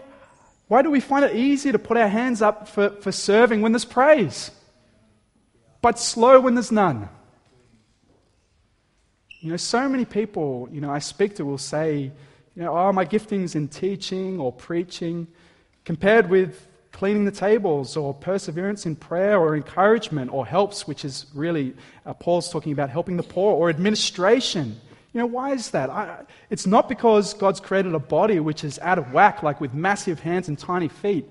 why 0.69 0.81
do 0.81 0.89
we 0.89 1.01
find 1.01 1.25
it 1.25 1.35
easy 1.35 1.73
to 1.73 1.79
put 1.79 1.97
our 1.97 2.07
hands 2.07 2.41
up 2.41 2.69
for, 2.69 2.89
for 2.89 3.11
serving 3.11 3.61
when 3.61 3.73
there's 3.73 3.85
praise, 3.85 4.51
but 5.81 5.99
slow 5.99 6.39
when 6.39 6.55
there's 6.55 6.71
none? 6.71 7.09
You 9.41 9.51
know, 9.51 9.57
so 9.57 9.89
many 9.89 10.05
people, 10.05 10.69
you 10.71 10.79
know, 10.79 10.89
I 10.89 10.99
speak 10.99 11.35
to 11.35 11.45
will 11.45 11.57
say, 11.57 12.11
you 12.55 12.63
know, 12.63 12.77
oh, 12.77 12.93
my 12.93 13.03
gifting's 13.03 13.55
in 13.55 13.67
teaching 13.67 14.39
or 14.39 14.53
preaching, 14.53 15.27
compared 15.83 16.29
with 16.29 16.65
cleaning 16.93 17.25
the 17.25 17.31
tables 17.31 17.97
or 17.97 18.13
perseverance 18.13 18.85
in 18.85 18.95
prayer 18.95 19.37
or 19.37 19.55
encouragement 19.55 20.31
or 20.31 20.45
helps, 20.45 20.87
which 20.87 21.03
is 21.03 21.25
really, 21.33 21.73
uh, 22.05 22.13
Paul's 22.13 22.49
talking 22.49 22.71
about 22.71 22.89
helping 22.89 23.17
the 23.17 23.23
poor, 23.23 23.53
or 23.53 23.69
administration. 23.69 24.79
You 25.11 25.21
know, 25.21 25.25
why 25.25 25.51
is 25.51 25.71
that? 25.71 25.89
I, 25.89 26.21
it's 26.49 26.65
not 26.65 26.87
because 26.87 27.33
God's 27.33 27.59
created 27.59 27.93
a 27.93 27.99
body 27.99 28.39
which 28.39 28.63
is 28.63 28.79
out 28.79 28.99
of 28.99 29.11
whack, 29.11 29.43
like 29.43 29.59
with 29.59 29.73
massive 29.73 30.19
hands 30.19 30.47
and 30.47 30.57
tiny 30.57 30.87
feet. 30.87 31.25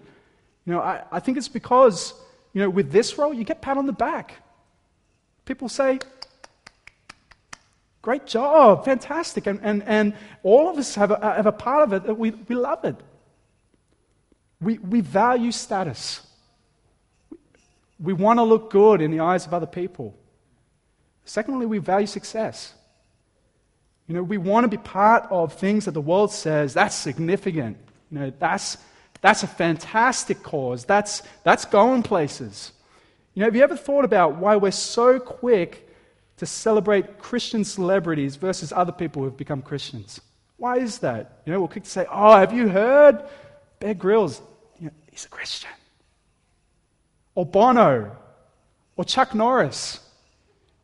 You 0.66 0.74
know, 0.74 0.80
I, 0.80 1.04
I 1.10 1.20
think 1.20 1.38
it's 1.38 1.48
because, 1.48 2.12
you 2.52 2.60
know, 2.60 2.68
with 2.68 2.90
this 2.90 3.16
role, 3.16 3.32
you 3.32 3.44
get 3.44 3.62
pat 3.62 3.76
on 3.76 3.86
the 3.86 3.92
back. 3.92 4.34
People 5.44 5.68
say, 5.68 6.00
Great 8.02 8.26
job, 8.26 8.84
fantastic. 8.84 9.46
And, 9.46 9.60
and, 9.62 9.84
and 9.84 10.14
all 10.42 10.68
of 10.68 10.76
us 10.76 10.96
have 10.96 11.12
a, 11.12 11.20
have 11.20 11.46
a 11.46 11.52
part 11.52 11.84
of 11.84 11.92
it. 11.92 12.02
that 12.04 12.14
We, 12.14 12.32
we 12.32 12.56
love 12.56 12.84
it. 12.84 12.96
We, 14.62 14.78
we 14.78 15.00
value 15.00 15.52
status. 15.52 16.26
We 17.98 18.12
want 18.12 18.38
to 18.38 18.44
look 18.44 18.70
good 18.70 19.00
in 19.00 19.10
the 19.10 19.20
eyes 19.20 19.46
of 19.46 19.52
other 19.52 19.66
people. 19.66 20.14
Secondly, 21.24 21.66
we 21.66 21.78
value 21.78 22.06
success. 22.06 22.72
You 24.06 24.14
know, 24.14 24.22
we 24.22 24.38
want 24.38 24.64
to 24.64 24.68
be 24.68 24.76
part 24.76 25.26
of 25.30 25.52
things 25.54 25.84
that 25.84 25.92
the 25.92 26.00
world 26.00 26.32
says 26.32 26.74
that's 26.74 26.94
significant. 26.94 27.76
You 28.10 28.18
know, 28.18 28.32
that's, 28.38 28.78
That's 29.22 29.44
a 29.44 29.46
fantastic 29.46 30.42
cause. 30.42 30.84
That's, 30.84 31.22
that's 31.44 31.64
going 31.64 32.02
places. 32.02 32.72
You 33.34 33.40
know, 33.40 33.46
have 33.46 33.54
you 33.54 33.62
ever 33.62 33.76
thought 33.76 34.04
about 34.04 34.36
why 34.36 34.56
we're 34.56 34.72
so 34.72 35.20
quick 35.20 35.88
to 36.38 36.44
celebrate 36.44 37.18
Christian 37.20 37.64
celebrities 37.64 38.34
versus 38.36 38.72
other 38.72 38.90
people 38.90 39.22
who've 39.22 39.36
become 39.36 39.62
Christians? 39.62 40.20
Why 40.56 40.78
is 40.78 40.98
that? 40.98 41.40
You 41.46 41.52
know, 41.52 41.60
we're 41.60 41.68
quick 41.68 41.84
to 41.84 41.90
say, 41.90 42.04
oh, 42.10 42.36
have 42.36 42.52
you 42.52 42.68
heard? 42.68 43.22
Bear 43.78 43.94
Grylls, 43.94 44.42
he's 45.12 45.24
a 45.24 45.28
Christian. 45.28 45.70
Or 47.36 47.46
Bono, 47.46 48.16
or 48.96 49.04
Chuck 49.04 49.36
Norris. 49.36 50.00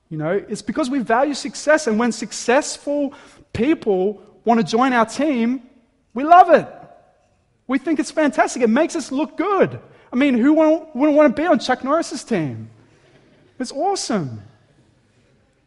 You 0.08 0.18
know, 0.18 0.30
it's 0.48 0.62
because 0.62 0.88
we 0.88 1.00
value 1.00 1.34
success, 1.34 1.88
and 1.88 1.98
when 1.98 2.12
successful 2.12 3.12
people 3.52 4.22
want 4.44 4.60
to 4.60 4.64
join 4.64 4.92
our 4.92 5.04
team, 5.04 5.62
we 6.14 6.22
love 6.22 6.50
it. 6.50 6.68
We 7.66 7.78
think 7.78 7.98
it's 7.98 8.12
fantastic. 8.12 8.62
It 8.62 8.70
makes 8.70 8.96
us 8.96 9.12
look 9.12 9.36
good. 9.36 9.80
I 10.10 10.16
mean, 10.16 10.34
who 10.38 10.54
wouldn't 10.54 10.94
want 10.94 11.36
to 11.36 11.42
be 11.42 11.46
on 11.46 11.58
Chuck 11.58 11.84
Norris's 11.84 12.24
team? 12.24 12.70
It's 13.58 13.72
awesome. 13.72 14.40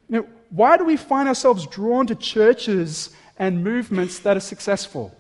You 0.10 0.22
know, 0.22 0.28
why 0.50 0.78
do 0.78 0.86
we 0.86 0.98
find 0.98 1.28
ourselves 1.28 1.68
drawn 1.68 2.08
to 2.08 2.16
churches 2.16 3.12
and 3.38 3.64
movements 3.64 4.20
that 4.20 4.36
are 4.36 4.42
successful? 4.42 5.16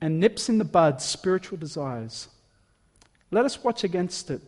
and 0.00 0.18
nips 0.18 0.48
in 0.48 0.58
the 0.58 0.64
bud 0.64 1.00
spiritual 1.00 1.58
desires. 1.58 2.28
Let 3.30 3.44
us 3.44 3.62
watch 3.62 3.84
against 3.84 4.30
it 4.30 4.42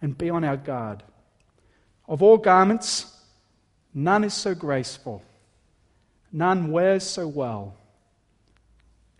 and 0.00 0.16
be 0.16 0.30
on 0.30 0.44
our 0.44 0.56
guard. 0.56 1.02
Of 2.08 2.22
all 2.22 2.38
garments, 2.38 3.14
none 3.92 4.24
is 4.24 4.34
so 4.34 4.54
graceful, 4.54 5.22
none 6.32 6.70
wears 6.70 7.04
so 7.04 7.26
well, 7.26 7.76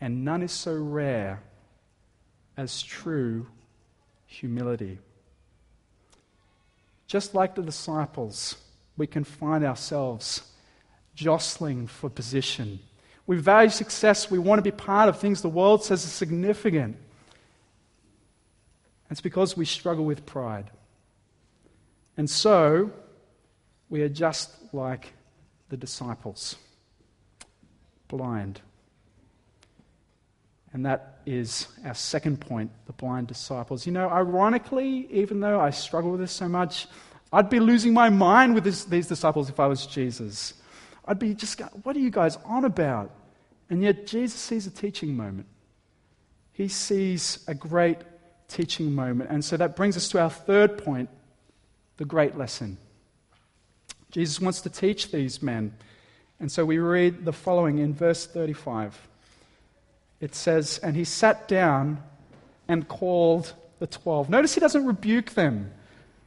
and 0.01 0.25
none 0.25 0.43
is 0.43 0.53
so 0.53 0.75
rare 0.75 1.43
as 2.57 2.83
true 2.83 3.47
humility. 4.27 4.99
Just 7.07 7.35
like 7.35 7.55
the 7.55 7.63
disciples, 7.63 8.57
we 8.97 9.07
can 9.07 9.25
find 9.25 9.65
ourselves 9.65 10.43
jostling 11.15 11.87
for 11.87 12.11
position. 12.11 12.81
We 13.27 13.39
value 13.39 13.71
success. 13.71 14.31
We 14.31 14.39
want 14.39 14.59
to 14.59 14.63
be 14.63 14.71
part 14.71 15.09
of 15.09 15.19
things 15.19 15.43
the 15.43 15.49
world 15.49 15.85
says 15.85 16.05
are 16.05 16.09
significant. 16.09 16.97
It's 19.11 19.21
because 19.21 19.57
we 19.57 19.65
struggle 19.65 20.05
with 20.05 20.27
pride. 20.27 20.71
And 22.17 22.29
so, 22.29 22.91
we 23.89 24.03
are 24.03 24.09
just 24.09 24.51
like 24.73 25.13
the 25.69 25.77
disciples 25.77 26.57
blind. 28.09 28.61
And 30.77 30.85
that 30.85 31.21
is 31.25 31.69
our 31.87 31.95
second 31.95 32.39
point 32.39 32.71
the 32.85 32.93
blind 32.93 33.29
disciples. 33.29 33.87
You 33.87 33.93
know, 33.93 34.11
ironically, 34.11 35.09
even 35.11 35.41
though 35.41 35.59
I 35.59 35.71
struggle 35.71 36.11
with 36.11 36.21
this 36.21 36.33
so 36.33 36.51
much, 36.51 36.87
I'd 37.33 37.49
be 37.49 37.61
losing 37.61 37.95
my 37.95 38.11
mind 38.11 38.55
with 38.55 38.63
this, 38.63 38.85
these 38.85 39.07
disciples 39.07 39.49
if 39.49 39.59
I 39.59 39.69
was 39.69 39.87
Jesus. 39.87 40.53
I'd 41.07 41.19
be 41.19 41.33
just, 41.33 41.59
what 41.83 41.97
are 41.97 41.99
you 41.99 42.11
guys 42.11 42.37
on 42.45 42.67
about? 42.67 43.11
And 43.71 43.83
yet, 43.83 44.07
Jesus 44.07 44.39
sees 44.39 44.67
a 44.67 44.71
teaching 44.71 45.17
moment. 45.17 45.47
He 46.53 46.69
sees 46.69 47.43
a 47.49 47.55
great 47.55 47.97
teaching 48.47 48.95
moment. 48.95 49.31
And 49.31 49.43
so 49.43 49.57
that 49.57 49.77
brings 49.77 49.97
us 49.97 50.11
to 50.11 50.21
our 50.21 50.29
third 50.29 50.85
point 50.85 51.09
the 51.97 52.05
great 52.05 52.37
lesson. 52.37 52.77
Jesus 54.11 54.43
wants 54.43 54.61
to 54.61 54.69
teach 54.69 55.11
these 55.11 55.41
men. 55.41 55.75
And 56.39 56.53
so 56.53 56.67
we 56.67 56.77
read 56.77 57.25
the 57.25 57.33
following 57.33 57.79
in 57.79 57.95
verse 57.95 58.27
35 58.27 59.09
it 60.21 60.35
says, 60.35 60.79
And 60.79 60.97
he 60.97 61.05
sat 61.05 61.49
down 61.49 62.03
and 62.69 62.89
called 62.89 63.53
the 63.79 63.87
twelve. 63.87 64.29
Notice 64.31 64.55
he 64.55 64.61
doesn't 64.61 64.87
rebuke 64.87 65.31
them 65.31 65.73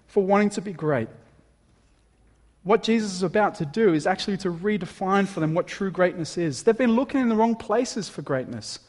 for 0.07 0.23
wanting 0.23 0.49
to 0.51 0.61
be 0.61 0.73
great. 0.73 1.09
What 2.63 2.83
Jesus 2.83 3.13
is 3.13 3.23
about 3.23 3.55
to 3.55 3.65
do 3.65 3.93
is 3.93 4.05
actually 4.05 4.37
to 4.37 4.51
redefine 4.51 5.27
for 5.27 5.39
them 5.39 5.53
what 5.53 5.65
true 5.65 5.91
greatness 5.91 6.37
is. 6.37 6.63
They've 6.63 6.77
been 6.77 6.95
looking 6.95 7.21
in 7.21 7.29
the 7.29 7.35
wrong 7.35 7.55
places 7.55 8.09
for 8.09 8.21
greatness. 8.21 8.79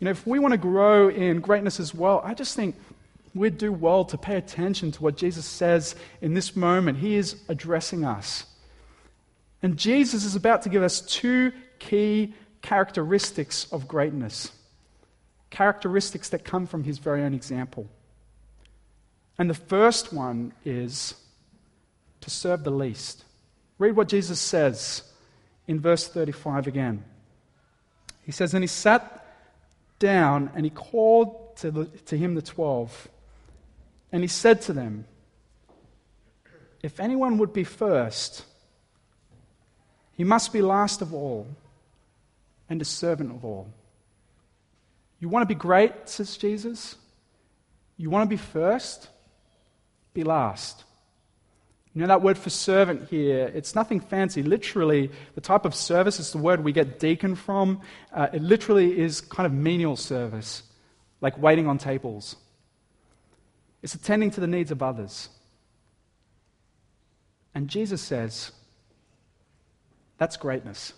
You 0.00 0.06
know, 0.06 0.10
if 0.10 0.26
we 0.26 0.38
want 0.38 0.52
to 0.52 0.58
grow 0.58 1.08
in 1.08 1.40
greatness 1.40 1.78
as 1.78 1.94
well, 1.94 2.20
I 2.24 2.34
just 2.34 2.56
think 2.56 2.76
we'd 3.34 3.58
do 3.58 3.72
well 3.72 4.04
to 4.06 4.18
pay 4.18 4.36
attention 4.36 4.90
to 4.92 5.02
what 5.02 5.16
Jesus 5.16 5.44
says 5.44 5.94
in 6.20 6.34
this 6.34 6.56
moment. 6.56 6.98
He 6.98 7.14
is 7.14 7.36
addressing 7.48 8.04
us. 8.04 8.46
And 9.62 9.76
Jesus 9.76 10.24
is 10.24 10.34
about 10.34 10.62
to 10.62 10.68
give 10.68 10.82
us 10.82 11.00
two 11.00 11.52
key 11.78 12.34
characteristics 12.64 13.70
of 13.70 13.86
greatness, 13.86 14.50
characteristics 15.50 16.30
that 16.30 16.44
come 16.44 16.66
from 16.66 16.82
his 16.82 16.96
very 16.96 17.22
own 17.22 17.34
example. 17.34 17.86
And 19.38 19.50
the 19.50 19.54
first 19.54 20.14
one 20.14 20.54
is 20.64 21.14
to 22.22 22.30
serve 22.30 22.64
the 22.64 22.70
least. 22.70 23.24
Read 23.78 23.94
what 23.94 24.08
Jesus 24.08 24.40
says 24.40 25.02
in 25.68 25.78
verse 25.78 26.08
35 26.08 26.66
again. 26.66 27.04
He 28.22 28.32
says, 28.32 28.54
And 28.54 28.64
he 28.64 28.68
sat 28.68 29.26
down 29.98 30.50
and 30.54 30.64
he 30.64 30.70
called 30.70 31.56
to, 31.58 31.70
the, 31.70 31.84
to 32.06 32.16
him 32.16 32.34
the 32.34 32.40
twelve. 32.40 33.08
And 34.10 34.22
he 34.22 34.28
said 34.28 34.62
to 34.62 34.72
them, 34.72 35.04
If 36.82 36.98
anyone 36.98 37.36
would 37.36 37.52
be 37.52 37.64
first, 37.64 38.46
he 40.16 40.24
must 40.24 40.50
be 40.50 40.62
last 40.62 41.02
of 41.02 41.12
all 41.12 41.46
and 42.68 42.80
a 42.80 42.84
servant 42.84 43.30
of 43.30 43.44
all. 43.44 43.72
You 45.20 45.28
want 45.28 45.42
to 45.42 45.54
be 45.54 45.58
great, 45.58 45.92
says 46.04 46.36
Jesus? 46.36 46.96
You 47.96 48.10
want 48.10 48.28
to 48.28 48.28
be 48.28 48.36
first? 48.36 49.08
Be 50.12 50.24
last. 50.24 50.84
You 51.94 52.00
know 52.00 52.08
that 52.08 52.22
word 52.22 52.36
for 52.36 52.50
servant 52.50 53.08
here, 53.08 53.52
it's 53.54 53.76
nothing 53.76 54.00
fancy. 54.00 54.42
Literally, 54.42 55.12
the 55.36 55.40
type 55.40 55.64
of 55.64 55.76
service 55.76 56.18
is 56.18 56.32
the 56.32 56.38
word 56.38 56.64
we 56.64 56.72
get 56.72 56.98
deacon 56.98 57.36
from. 57.36 57.80
Uh, 58.12 58.26
it 58.32 58.42
literally 58.42 58.98
is 58.98 59.20
kind 59.20 59.46
of 59.46 59.52
menial 59.52 59.96
service, 59.96 60.64
like 61.20 61.38
waiting 61.38 61.68
on 61.68 61.78
tables. 61.78 62.34
It's 63.80 63.94
attending 63.94 64.32
to 64.32 64.40
the 64.40 64.48
needs 64.48 64.72
of 64.72 64.82
others. 64.82 65.28
And 67.54 67.68
Jesus 67.68 68.02
says, 68.02 68.50
that's 70.18 70.36
greatness. 70.36 70.94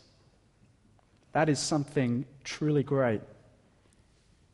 That 1.36 1.50
is 1.50 1.58
something 1.58 2.24
truly 2.44 2.82
great. 2.82 3.20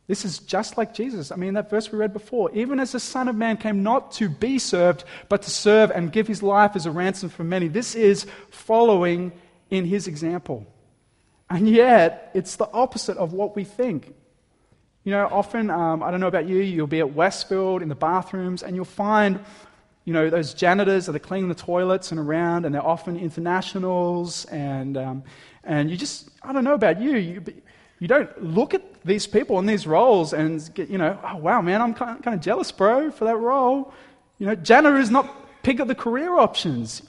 This 0.09 0.25
is 0.25 0.41
just 0.41 0.77
like 0.77 0.93
Jesus. 0.93 1.31
I 1.31 1.37
mean, 1.37 1.55
that 1.55 1.71
verse 1.71 1.93
we 1.93 1.97
read 1.97 2.13
before. 2.13 2.51
Even 2.55 2.81
as 2.81 2.91
the 2.91 2.99
Son 2.99 3.29
of 3.29 3.37
Man 3.37 3.57
came 3.57 3.85
not 3.85 4.11
to 4.15 4.29
be 4.29 4.59
served, 4.59 5.05
but 5.29 5.43
to 5.43 5.51
serve 5.51 5.93
and 5.93 6.11
give 6.11 6.27
his 6.27 6.43
life 6.43 6.75
as 6.75 6.85
a 6.85 6.91
ransom 6.91 7.29
for 7.29 7.45
many. 7.45 7.69
This 7.69 7.95
is 7.95 8.27
following 8.51 9.31
in 9.71 9.85
his 9.85 10.09
example. 10.09 10.67
And 11.49 11.69
yet, 11.69 12.33
it's 12.35 12.57
the 12.57 12.69
opposite 12.73 13.17
of 13.17 13.33
what 13.33 13.55
we 13.55 13.63
think. 13.63 14.13
You 15.05 15.13
know, 15.13 15.29
often, 15.31 15.71
um, 15.71 16.03
I 16.03 16.11
don't 16.11 16.19
know 16.19 16.27
about 16.27 16.49
you, 16.49 16.57
you'll 16.57 16.89
be 16.89 16.99
at 16.99 17.15
Westfield 17.15 17.83
in 17.83 17.91
the 17.91 17.95
bathrooms 17.95 18.65
and 18.65 18.75
you'll 18.75 18.87
find, 18.87 19.39
you 20.05 20.13
know, 20.13 20.31
those 20.31 20.53
janitors 20.55 21.07
that 21.07 21.15
are 21.15 21.21
cleaning 21.21 21.49
the 21.49 21.55
toilets 21.55 22.11
and 22.11 22.19
around, 22.19 22.65
and 22.65 22.75
they're 22.75 22.85
often 22.85 23.17
internationals. 23.17 24.45
And, 24.47 24.97
um, 24.97 25.23
and 25.65 25.91
you 25.91 25.97
just, 25.97 26.31
I 26.43 26.53
don't 26.53 26.65
know 26.65 26.75
about 26.75 27.01
you, 27.01 27.17
you, 27.17 27.45
you 28.01 28.09
don't 28.09 28.43
look 28.43 28.75
at 28.75 28.83
these 29.05 29.29
people 29.29 29.61
in 29.61 29.67
these 29.67 29.87
roles 29.87 30.33
and 30.33 30.69
get, 30.75 30.89
you 30.89 30.99
know, 30.99 31.19
oh, 31.25 31.37
wow, 31.37 31.61
man, 31.61 31.81
I'm 31.81 31.95
kind 31.95 32.17
of, 32.17 32.23
kind 32.25 32.35
of 32.35 32.41
jealous, 32.41 32.73
bro, 32.73 33.13
for 33.13 33.25
that 33.27 33.37
role. 33.37 33.93
You 34.39 34.47
know, 34.47 34.55
janitor 34.57 34.97
is 34.97 35.11
not 35.11 35.63
pick 35.63 35.79
at 35.79 35.87
the 35.87 35.95
career 35.95 36.37
options. 36.37 37.03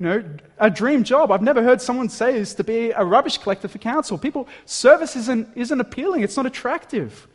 You 0.00 0.06
know, 0.06 0.24
a 0.58 0.70
dream 0.70 1.04
job. 1.04 1.30
I've 1.30 1.42
never 1.42 1.62
heard 1.62 1.80
someone 1.80 2.08
say 2.08 2.34
is 2.34 2.54
to 2.54 2.64
be 2.64 2.90
a 2.90 3.04
rubbish 3.04 3.38
collector 3.38 3.68
for 3.68 3.78
council. 3.78 4.18
People, 4.18 4.48
service 4.64 5.14
isn't, 5.14 5.48
isn't 5.54 5.78
appealing. 5.78 6.22
It's 6.22 6.36
not 6.36 6.46
attractive. 6.46 7.28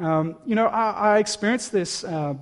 Um, 0.00 0.36
you 0.46 0.54
know, 0.54 0.66
I, 0.66 0.90
I 0.90 1.18
experienced 1.18 1.70
this 1.70 2.02
uh, 2.02 2.34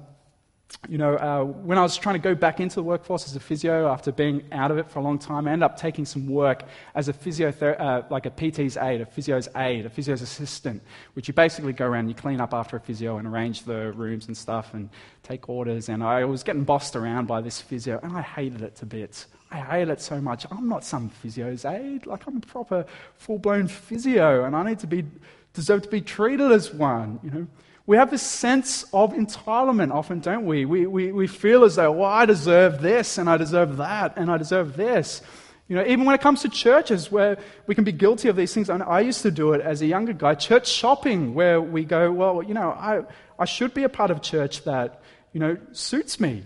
you 0.88 0.98
know, 0.98 1.16
uh, 1.16 1.44
when 1.44 1.78
I 1.78 1.82
was 1.82 1.96
trying 1.96 2.14
to 2.14 2.20
go 2.20 2.34
back 2.34 2.60
into 2.60 2.76
the 2.76 2.82
workforce 2.82 3.26
as 3.26 3.36
a 3.36 3.40
physio 3.40 3.88
after 3.88 4.12
being 4.12 4.44
out 4.52 4.70
of 4.70 4.78
it 4.78 4.88
for 4.88 5.00
a 5.00 5.02
long 5.02 5.18
time, 5.18 5.46
I 5.46 5.52
ended 5.52 5.64
up 5.64 5.76
taking 5.76 6.04
some 6.04 6.26
work 6.26 6.64
as 6.94 7.08
a 7.08 7.12
physiother- 7.12 7.78
uh, 7.78 8.02
like 8.08 8.24
a 8.26 8.30
PT's 8.30 8.76
aide, 8.76 9.00
a 9.00 9.06
physio's 9.06 9.48
aide, 9.56 9.84
a 9.84 9.90
physio's 9.90 10.22
assistant, 10.22 10.82
which 11.14 11.28
you 11.28 11.34
basically 11.34 11.72
go 11.72 11.86
around, 11.86 12.00
and 12.00 12.08
you 12.08 12.14
clean 12.14 12.40
up 12.40 12.54
after 12.54 12.76
a 12.76 12.80
physio 12.80 13.18
and 13.18 13.26
arrange 13.26 13.64
the 13.64 13.92
rooms 13.92 14.26
and 14.28 14.36
stuff 14.36 14.72
and 14.72 14.88
take 15.22 15.48
orders. 15.48 15.88
And 15.88 16.02
I 16.02 16.24
was 16.24 16.42
getting 16.42 16.64
bossed 16.64 16.96
around 16.96 17.26
by 17.26 17.40
this 17.40 17.60
physio, 17.60 18.00
and 18.02 18.16
I 18.16 18.22
hated 18.22 18.62
it 18.62 18.76
to 18.76 18.86
bits. 18.86 19.26
I 19.50 19.56
hated 19.58 19.90
it 19.90 20.00
so 20.00 20.20
much. 20.20 20.46
I'm 20.50 20.68
not 20.68 20.84
some 20.84 21.08
physio's 21.08 21.64
aide. 21.64 22.06
Like, 22.06 22.26
I'm 22.26 22.36
a 22.36 22.40
proper 22.40 22.86
full 23.16 23.38
blown 23.38 23.66
physio, 23.66 24.44
and 24.44 24.54
I 24.54 24.62
need 24.62 24.78
to 24.78 24.86
be, 24.86 25.04
deserve 25.52 25.82
to 25.82 25.88
be 25.88 26.00
treated 26.00 26.52
as 26.52 26.72
one, 26.72 27.18
you 27.22 27.30
know. 27.30 27.46
We 27.86 27.96
have 27.96 28.10
this 28.10 28.22
sense 28.22 28.84
of 28.92 29.12
entitlement 29.12 29.92
often, 29.92 30.20
don't 30.20 30.46
we? 30.46 30.64
We, 30.64 30.86
we? 30.86 31.12
we 31.12 31.26
feel 31.26 31.64
as 31.64 31.76
though, 31.76 31.92
well, 31.92 32.10
I 32.10 32.26
deserve 32.26 32.80
this, 32.80 33.18
and 33.18 33.28
I 33.28 33.36
deserve 33.36 33.78
that, 33.78 34.14
and 34.16 34.30
I 34.30 34.36
deserve 34.36 34.76
this. 34.76 35.22
You 35.68 35.76
know, 35.76 35.84
even 35.86 36.04
when 36.04 36.14
it 36.14 36.20
comes 36.20 36.42
to 36.42 36.48
churches 36.48 37.12
where 37.12 37.38
we 37.66 37.74
can 37.74 37.84
be 37.84 37.92
guilty 37.92 38.28
of 38.28 38.36
these 38.36 38.52
things, 38.52 38.68
and 38.68 38.82
I 38.82 39.00
used 39.00 39.22
to 39.22 39.30
do 39.30 39.52
it 39.52 39.60
as 39.60 39.82
a 39.82 39.86
younger 39.86 40.12
guy, 40.12 40.34
church 40.34 40.68
shopping, 40.68 41.34
where 41.34 41.60
we 41.60 41.84
go, 41.84 42.10
well, 42.12 42.42
you 42.42 42.54
know, 42.54 42.70
I, 42.70 43.02
I 43.38 43.44
should 43.44 43.72
be 43.72 43.84
a 43.84 43.88
part 43.88 44.10
of 44.10 44.20
church 44.20 44.64
that, 44.64 45.00
you 45.32 45.40
know, 45.40 45.56
suits 45.72 46.18
me 46.18 46.44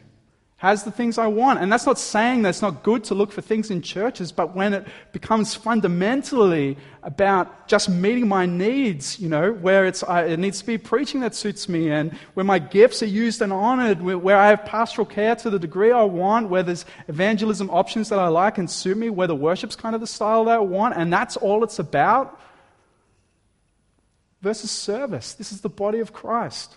has 0.57 0.85
the 0.85 0.90
things 0.90 1.19
I 1.19 1.27
want. 1.27 1.61
And 1.61 1.71
that's 1.71 1.85
not 1.85 1.99
saying 1.99 2.43
that 2.43 2.51
it's 2.51 2.62
not 2.62 2.83
good 2.83 3.05
to 3.05 3.14
look 3.14 3.33
for 3.33 3.43
things 3.43 3.71
in 3.71 3.83
churches, 3.83 4.33
but 4.33 4.55
when 4.55 4.73
it 4.73 4.87
becomes 5.12 5.55
fundamentally 5.55 6.79
about 7.03 7.69
just 7.69 7.88
meeting 7.88 8.29
my 8.29 8.47
needs, 8.47 9.19
you 9.19 9.29
know, 9.29 9.53
where 9.53 9.85
it's, 9.85 10.03
it 10.09 10.38
needs 10.38 10.61
to 10.61 10.67
be 10.67 10.79
preaching 10.79 11.21
that 11.21 11.35
suits 11.35 11.69
me, 11.69 11.90
and 11.90 12.12
where 12.35 12.45
my 12.45 12.59
gifts 12.59 13.03
are 13.03 13.07
used 13.07 13.43
and 13.43 13.53
honored, 13.53 14.01
where, 14.01 14.17
where 14.17 14.38
I 14.38 14.49
have 14.49 14.64
pastoral 14.64 15.05
care 15.05 15.35
to 15.37 15.51
the 15.51 15.59
degree 15.59 15.93
I 15.93 16.05
want, 16.05 16.49
where 16.49 16.62
there's 16.62 16.87
evangelism 17.09 17.69
options 17.69 18.09
that 18.09 18.19
I 18.19 18.29
like 18.29 18.57
and 18.57 18.71
suit 18.71 18.97
me, 18.97 19.11
where 19.11 19.27
the 19.27 19.35
worship's 19.35 19.77
kind 19.77 19.95
of 19.95 20.01
the 20.01 20.07
style 20.07 20.45
that 20.47 20.55
I 20.55 20.59
want, 20.59 20.97
and 20.97 21.12
that's 21.12 21.37
all 21.37 21.64
it's 21.64 21.79
about. 21.79 22.40
Versus 24.40 24.71
service. 24.71 25.33
This 25.35 25.53
is 25.53 25.62
the 25.62 25.71
body 25.71 26.01
of 26.01 26.12
Christ. 26.12 26.77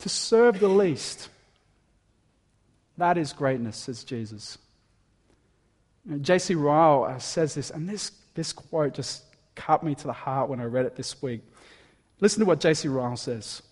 To 0.00 0.08
serve 0.08 0.58
the 0.58 0.68
least 0.68 1.28
that 2.98 3.18
is 3.18 3.32
greatness, 3.32 3.76
says 3.76 4.04
Jesus. 4.04 4.58
J.C. 6.20 6.54
Ryle 6.54 7.04
uh, 7.04 7.18
says 7.18 7.54
this, 7.54 7.70
and 7.70 7.88
this, 7.88 8.12
this 8.34 8.52
quote 8.52 8.94
just 8.94 9.24
cut 9.54 9.82
me 9.82 9.94
to 9.94 10.04
the 10.04 10.12
heart 10.12 10.48
when 10.48 10.60
I 10.60 10.64
read 10.64 10.86
it 10.86 10.96
this 10.96 11.20
week. 11.20 11.42
Listen 12.20 12.40
to 12.40 12.46
what 12.46 12.60
J.C. 12.60 12.88
Ryle 12.88 13.16
says. 13.16 13.62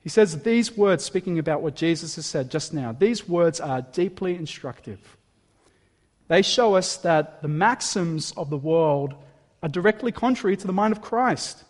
He 0.00 0.08
says, 0.08 0.42
These 0.42 0.76
words, 0.76 1.04
speaking 1.04 1.38
about 1.38 1.62
what 1.62 1.74
Jesus 1.74 2.16
has 2.16 2.26
said 2.26 2.50
just 2.50 2.74
now, 2.74 2.92
these 2.92 3.28
words 3.28 3.60
are 3.60 3.82
deeply 3.82 4.36
instructive. 4.36 5.16
They 6.28 6.42
show 6.42 6.74
us 6.74 6.96
that 6.98 7.42
the 7.42 7.48
maxims 7.48 8.32
of 8.36 8.50
the 8.50 8.56
world 8.56 9.14
are 9.62 9.68
directly 9.68 10.12
contrary 10.12 10.56
to 10.56 10.66
the 10.66 10.72
mind 10.72 10.92
of 10.92 11.00
Christ. 11.00 11.64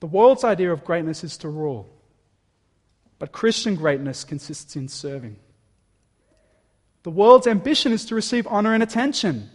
The 0.00 0.06
world's 0.06 0.44
idea 0.44 0.72
of 0.72 0.84
greatness 0.84 1.22
is 1.22 1.36
to 1.38 1.48
rule, 1.48 1.88
but 3.18 3.30
Christian 3.30 3.76
greatness 3.76 4.24
consists 4.24 4.74
in 4.74 4.88
serving. 4.88 5.36
The 7.02 7.10
world's 7.10 7.46
ambition 7.46 7.92
is 7.92 8.04
to 8.06 8.14
receive 8.14 8.46
honor 8.46 8.74
and 8.74 8.82
attention. 8.82 9.50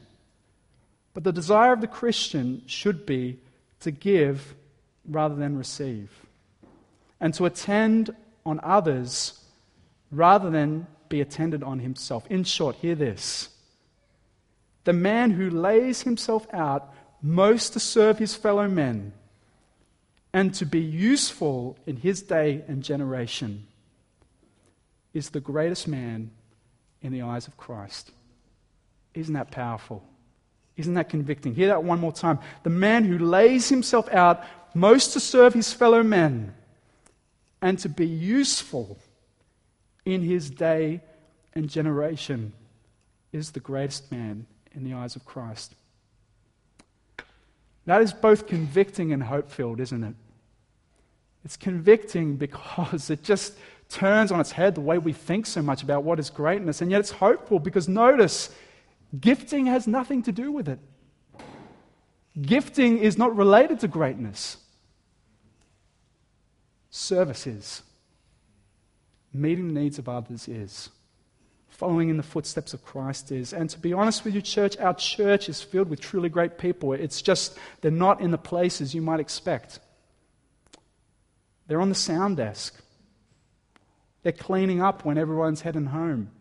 But 1.13 1.23
the 1.23 1.31
desire 1.31 1.73
of 1.73 1.81
the 1.81 1.87
Christian 1.87 2.61
should 2.65 3.05
be 3.05 3.39
to 3.79 3.91
give 3.91 4.55
rather 5.07 5.35
than 5.35 5.57
receive, 5.57 6.11
and 7.19 7.33
to 7.35 7.45
attend 7.45 8.13
on 8.45 8.59
others 8.61 9.39
rather 10.11 10.49
than 10.49 10.87
be 11.09 11.21
attended 11.21 11.63
on 11.63 11.79
himself. 11.79 12.25
In 12.27 12.43
short, 12.43 12.75
hear 12.77 12.95
this 12.95 13.49
the 14.83 14.93
man 14.93 15.31
who 15.31 15.49
lays 15.49 16.03
himself 16.03 16.47
out 16.53 16.93
most 17.21 17.73
to 17.73 17.79
serve 17.79 18.19
his 18.19 18.35
fellow 18.35 18.67
men 18.67 19.11
and 20.31 20.53
to 20.53 20.65
be 20.65 20.79
useful 20.79 21.77
in 21.85 21.97
his 21.97 22.21
day 22.21 22.63
and 22.67 22.83
generation 22.83 23.67
is 25.13 25.31
the 25.31 25.39
greatest 25.39 25.87
man 25.87 26.31
in 27.07 27.13
the 27.13 27.21
eyes 27.21 27.47
of 27.47 27.55
Christ. 27.55 28.11
Isn't 29.13 29.33
that 29.33 29.49
powerful? 29.49 30.03
Isn't 30.75 30.95
that 30.95 31.07
convicting? 31.07 31.55
Hear 31.55 31.67
that 31.67 31.83
one 31.83 31.99
more 31.99 32.11
time. 32.11 32.37
The 32.63 32.69
man 32.69 33.05
who 33.05 33.17
lays 33.17 33.69
himself 33.69 34.09
out 34.13 34.43
most 34.73 35.13
to 35.13 35.21
serve 35.21 35.53
his 35.53 35.71
fellow 35.71 36.03
men 36.03 36.53
and 37.61 37.79
to 37.79 37.87
be 37.87 38.05
useful 38.05 38.99
in 40.05 40.21
his 40.21 40.49
day 40.49 41.01
and 41.53 41.69
generation 41.69 42.51
is 43.31 43.51
the 43.51 43.61
greatest 43.61 44.11
man 44.11 44.45
in 44.75 44.83
the 44.83 44.93
eyes 44.93 45.15
of 45.15 45.25
Christ. 45.25 45.75
That 47.85 48.01
is 48.01 48.11
both 48.11 48.47
convicting 48.47 49.13
and 49.13 49.23
hope 49.23 49.49
filled, 49.49 49.79
isn't 49.79 50.03
it? 50.03 50.15
It's 51.45 51.55
convicting 51.55 52.35
because 52.35 53.09
it 53.09 53.23
just 53.23 53.53
turns 53.89 54.31
on 54.31 54.39
its 54.39 54.51
head 54.51 54.75
the 54.75 54.81
way 54.81 54.97
we 54.97 55.13
think 55.13 55.45
so 55.45 55.61
much 55.61 55.83
about 55.83 56.03
what 56.03 56.19
is 56.19 56.29
greatness. 56.29 56.81
And 56.81 56.91
yet 56.91 56.99
it's 56.99 57.11
hopeful 57.11 57.59
because 57.59 57.87
notice, 57.87 58.49
gifting 59.19 59.67
has 59.67 59.87
nothing 59.87 60.23
to 60.23 60.31
do 60.31 60.51
with 60.51 60.67
it. 60.67 60.79
Gifting 62.41 62.99
is 62.99 63.17
not 63.17 63.35
related 63.35 63.79
to 63.79 63.87
greatness. 63.87 64.57
Service 66.89 67.47
is. 67.47 67.81
Meeting 69.33 69.73
the 69.73 69.79
needs 69.79 69.99
of 69.99 70.09
others 70.09 70.47
is. 70.47 70.89
Following 71.69 72.09
in 72.09 72.17
the 72.17 72.23
footsteps 72.23 72.73
of 72.73 72.83
Christ 72.83 73.31
is. 73.31 73.53
And 73.53 73.69
to 73.69 73.79
be 73.79 73.93
honest 73.93 74.25
with 74.25 74.33
you, 74.33 74.41
church, 74.41 74.77
our 74.77 74.93
church 74.93 75.47
is 75.47 75.61
filled 75.61 75.89
with 75.89 76.01
truly 76.01 76.29
great 76.29 76.57
people. 76.57 76.93
It's 76.93 77.21
just 77.21 77.57
they're 77.81 77.91
not 77.91 78.21
in 78.21 78.31
the 78.31 78.37
places 78.37 78.93
you 78.93 79.01
might 79.01 79.19
expect. 79.19 79.79
They're 81.67 81.81
on 81.81 81.89
the 81.89 81.95
sound 81.95 82.37
desk. 82.37 82.81
They're 84.27 84.33
cleaning 84.33 84.81
up 84.81 85.05
when 85.05 85.17
everyone's 85.17 85.61
heading 85.61 85.85
home. 85.85 86.31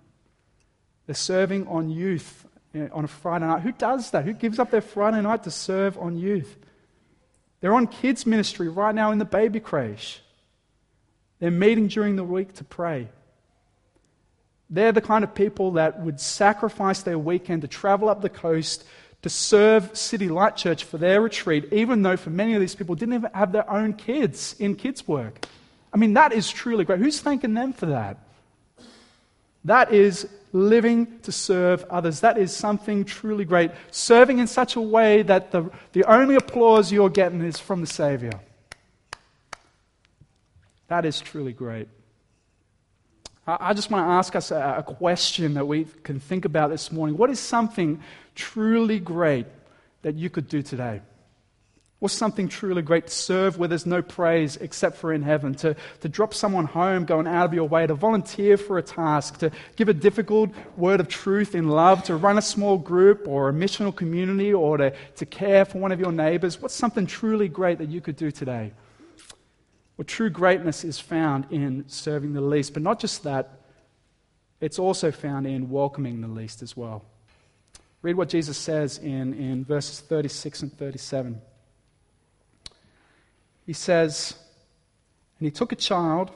They're 1.07 1.15
serving 1.15 1.69
on 1.69 1.89
youth 1.89 2.45
eh, 2.75 2.89
on 2.91 3.05
a 3.05 3.07
Friday 3.07 3.47
night. 3.47 3.63
Who 3.63 3.71
does 3.71 4.11
that? 4.11 4.25
Who 4.25 4.33
gives 4.33 4.59
up 4.59 4.73
their 4.73 4.81
Friday 4.81 5.23
night 5.23 5.45
to 5.45 5.53
serve 5.53 5.97
on 5.97 6.19
youth? 6.19 6.57
They're 7.61 7.75
on 7.75 7.87
kids' 7.87 8.27
ministry 8.27 8.69
right 8.69 8.93
now 8.93 9.13
in 9.13 9.19
the 9.19 9.25
baby 9.25 9.61
creche. 9.61 10.21
They're 11.39 11.53
meeting 11.53 11.87
during 11.87 12.17
the 12.17 12.25
week 12.25 12.55
to 12.55 12.65
pray. 12.65 13.07
They're 14.69 14.91
the 14.91 15.01
kind 15.01 15.23
of 15.23 15.33
people 15.33 15.71
that 15.75 16.01
would 16.01 16.19
sacrifice 16.19 17.03
their 17.03 17.21
weekend 17.21 17.63
to 17.63 17.69
travel 17.69 18.09
up 18.09 18.21
the 18.21 18.29
coast 18.29 18.85
to 19.23 19.29
serve 19.29 19.97
City 19.97 20.29
Light 20.29 20.57
Church 20.57 20.83
for 20.83 20.99
their 20.99 21.21
retreat, 21.21 21.73
even 21.73 22.03
though 22.03 22.17
for 22.17 22.31
many 22.31 22.55
of 22.55 22.61
these 22.61 22.75
people 22.75 22.97
didn't 22.97 23.15
even 23.15 23.31
have 23.33 23.53
their 23.53 23.71
own 23.71 23.93
kids 23.93 24.57
in 24.59 24.75
kids' 24.75 25.07
work. 25.07 25.47
I 25.97 25.99
mean, 25.99 26.13
that 26.13 26.35
is 26.35 26.51
truly 26.51 26.85
great. 26.85 26.99
Who's 26.99 27.23
thanking 27.23 27.55
them 27.55 27.73
for 27.73 27.87
that? 27.87 28.19
That 29.65 29.95
is 29.95 30.29
living 30.53 31.21
to 31.21 31.33
serve 31.33 31.87
others. 31.89 32.21
That 32.21 32.37
is 32.37 32.55
something 32.55 33.07
truly 33.07 33.47
great. 33.47 33.71
Serving 33.91 34.39
in 34.39 34.47
such 34.47 34.77
a 34.77 34.81
way 34.81 35.23
that 35.23 35.53
the, 35.53 35.71
the 35.93 36.05
only 36.05 36.35
applause 36.35 36.93
you're 36.93 37.09
getting 37.09 37.41
is 37.41 37.59
from 37.59 37.81
the 37.81 37.87
Savior. 37.87 38.39
That 40.89 41.07
is 41.07 41.19
truly 41.19 41.55
great. 41.55 41.89
I 43.47 43.73
just 43.73 43.91
want 43.91 44.07
to 44.07 44.11
ask 44.11 44.37
us 44.37 44.51
a 44.51 44.85
question 44.87 45.55
that 45.55 45.65
we 45.65 45.87
can 46.03 46.21
think 46.21 46.45
about 46.45 46.69
this 46.69 46.93
morning. 46.93 47.17
What 47.17 47.31
is 47.31 47.41
something 47.41 48.03
truly 48.35 49.01
great 49.01 49.47
that 50.03 50.15
you 50.15 50.29
could 50.29 50.47
do 50.47 50.61
today? 50.61 51.01
What's 51.99 52.13
something 52.13 52.49
truly 52.49 52.83
great 52.83 53.07
to 53.07 53.13
serve 53.13 53.57
where 53.57 53.69
there's 53.69 53.87
no 53.87 54.03
praise 54.03 54.59
except 54.59 54.99
for 54.99 55.15
in 55.15 55.23
heaven? 55.23 55.55
To, 55.57 55.75
to 56.01 56.09
drop 56.11 56.35
someone 56.35 56.67
home, 56.67 57.07
going 57.07 57.27
out 57.27 57.47
of 57.47 57.55
your 57.55 57.67
way, 57.67 57.87
to 57.87 57.95
volunteer 57.95 58.59
for 58.59 58.77
a 58.77 58.83
task, 58.83 59.39
to 59.39 59.51
give 59.77 59.89
a 59.89 59.95
difficult 59.95 60.51
word 60.77 61.01
of 61.01 61.09
truth 61.09 61.55
in 61.55 61.69
love, 61.69 62.03
to 62.05 62.17
run 62.17 62.37
a 62.37 62.43
small 62.43 62.77
group 62.77 63.27
or 63.27 63.49
a 63.49 63.53
missional 63.53 63.97
community, 63.97 64.53
or 64.53 64.77
to, 64.77 64.93
to 65.17 65.25
care 65.25 65.65
for 65.65 65.79
one 65.79 65.91
of 65.91 65.99
your 65.99 66.13
neighbors? 66.13 66.61
What's 66.61 66.75
something 66.75 67.07
truly 67.07 67.49
great 67.49 67.79
that 67.79 67.89
you 67.89 68.03
could 68.03 68.17
do 68.17 68.31
today? 68.31 68.73
Well, 69.97 70.05
true 70.05 70.29
greatness 70.29 70.85
is 70.85 71.01
found 71.01 71.47
in 71.51 71.85
serving 71.89 72.35
the 72.35 72.43
least, 72.43 72.75
but 72.75 72.83
not 72.83 73.01
just 73.01 73.23
that, 73.23 73.61
it's 74.61 74.79
also 74.79 75.11
found 75.11 75.47
in 75.47 75.71
welcoming 75.71 76.21
the 76.21 76.29
least 76.29 76.63
as 76.63 76.77
well. 76.77 77.07
Read 78.03 78.17
what 78.17 78.29
Jesus 78.29 78.59
says 78.59 78.99
in, 78.99 79.33
in 79.33 79.65
verses 79.65 80.01
36 80.01 80.63
and 80.63 80.79
37. 80.79 81.41
He 83.67 83.73
says, 83.73 84.35
And 85.39 85.47
he 85.47 85.51
took 85.51 85.73
a 85.73 85.77
child 85.77 86.31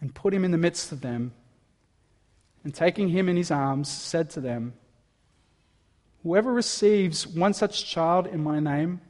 and 0.00 0.14
put 0.14 0.32
him 0.32 0.44
in 0.44 0.52
the 0.52 0.58
midst 0.58 0.92
of 0.92 1.00
them, 1.00 1.32
and 2.64 2.74
taking 2.74 3.08
him 3.08 3.28
in 3.28 3.36
his 3.36 3.50
arms, 3.50 3.88
said 3.88 4.30
to 4.30 4.40
them, 4.40 4.74
Whoever 6.22 6.52
receives 6.52 7.26
one 7.26 7.52
such 7.52 7.84
child 7.84 8.28
in 8.28 8.42
my 8.42 8.60
name 8.60 9.00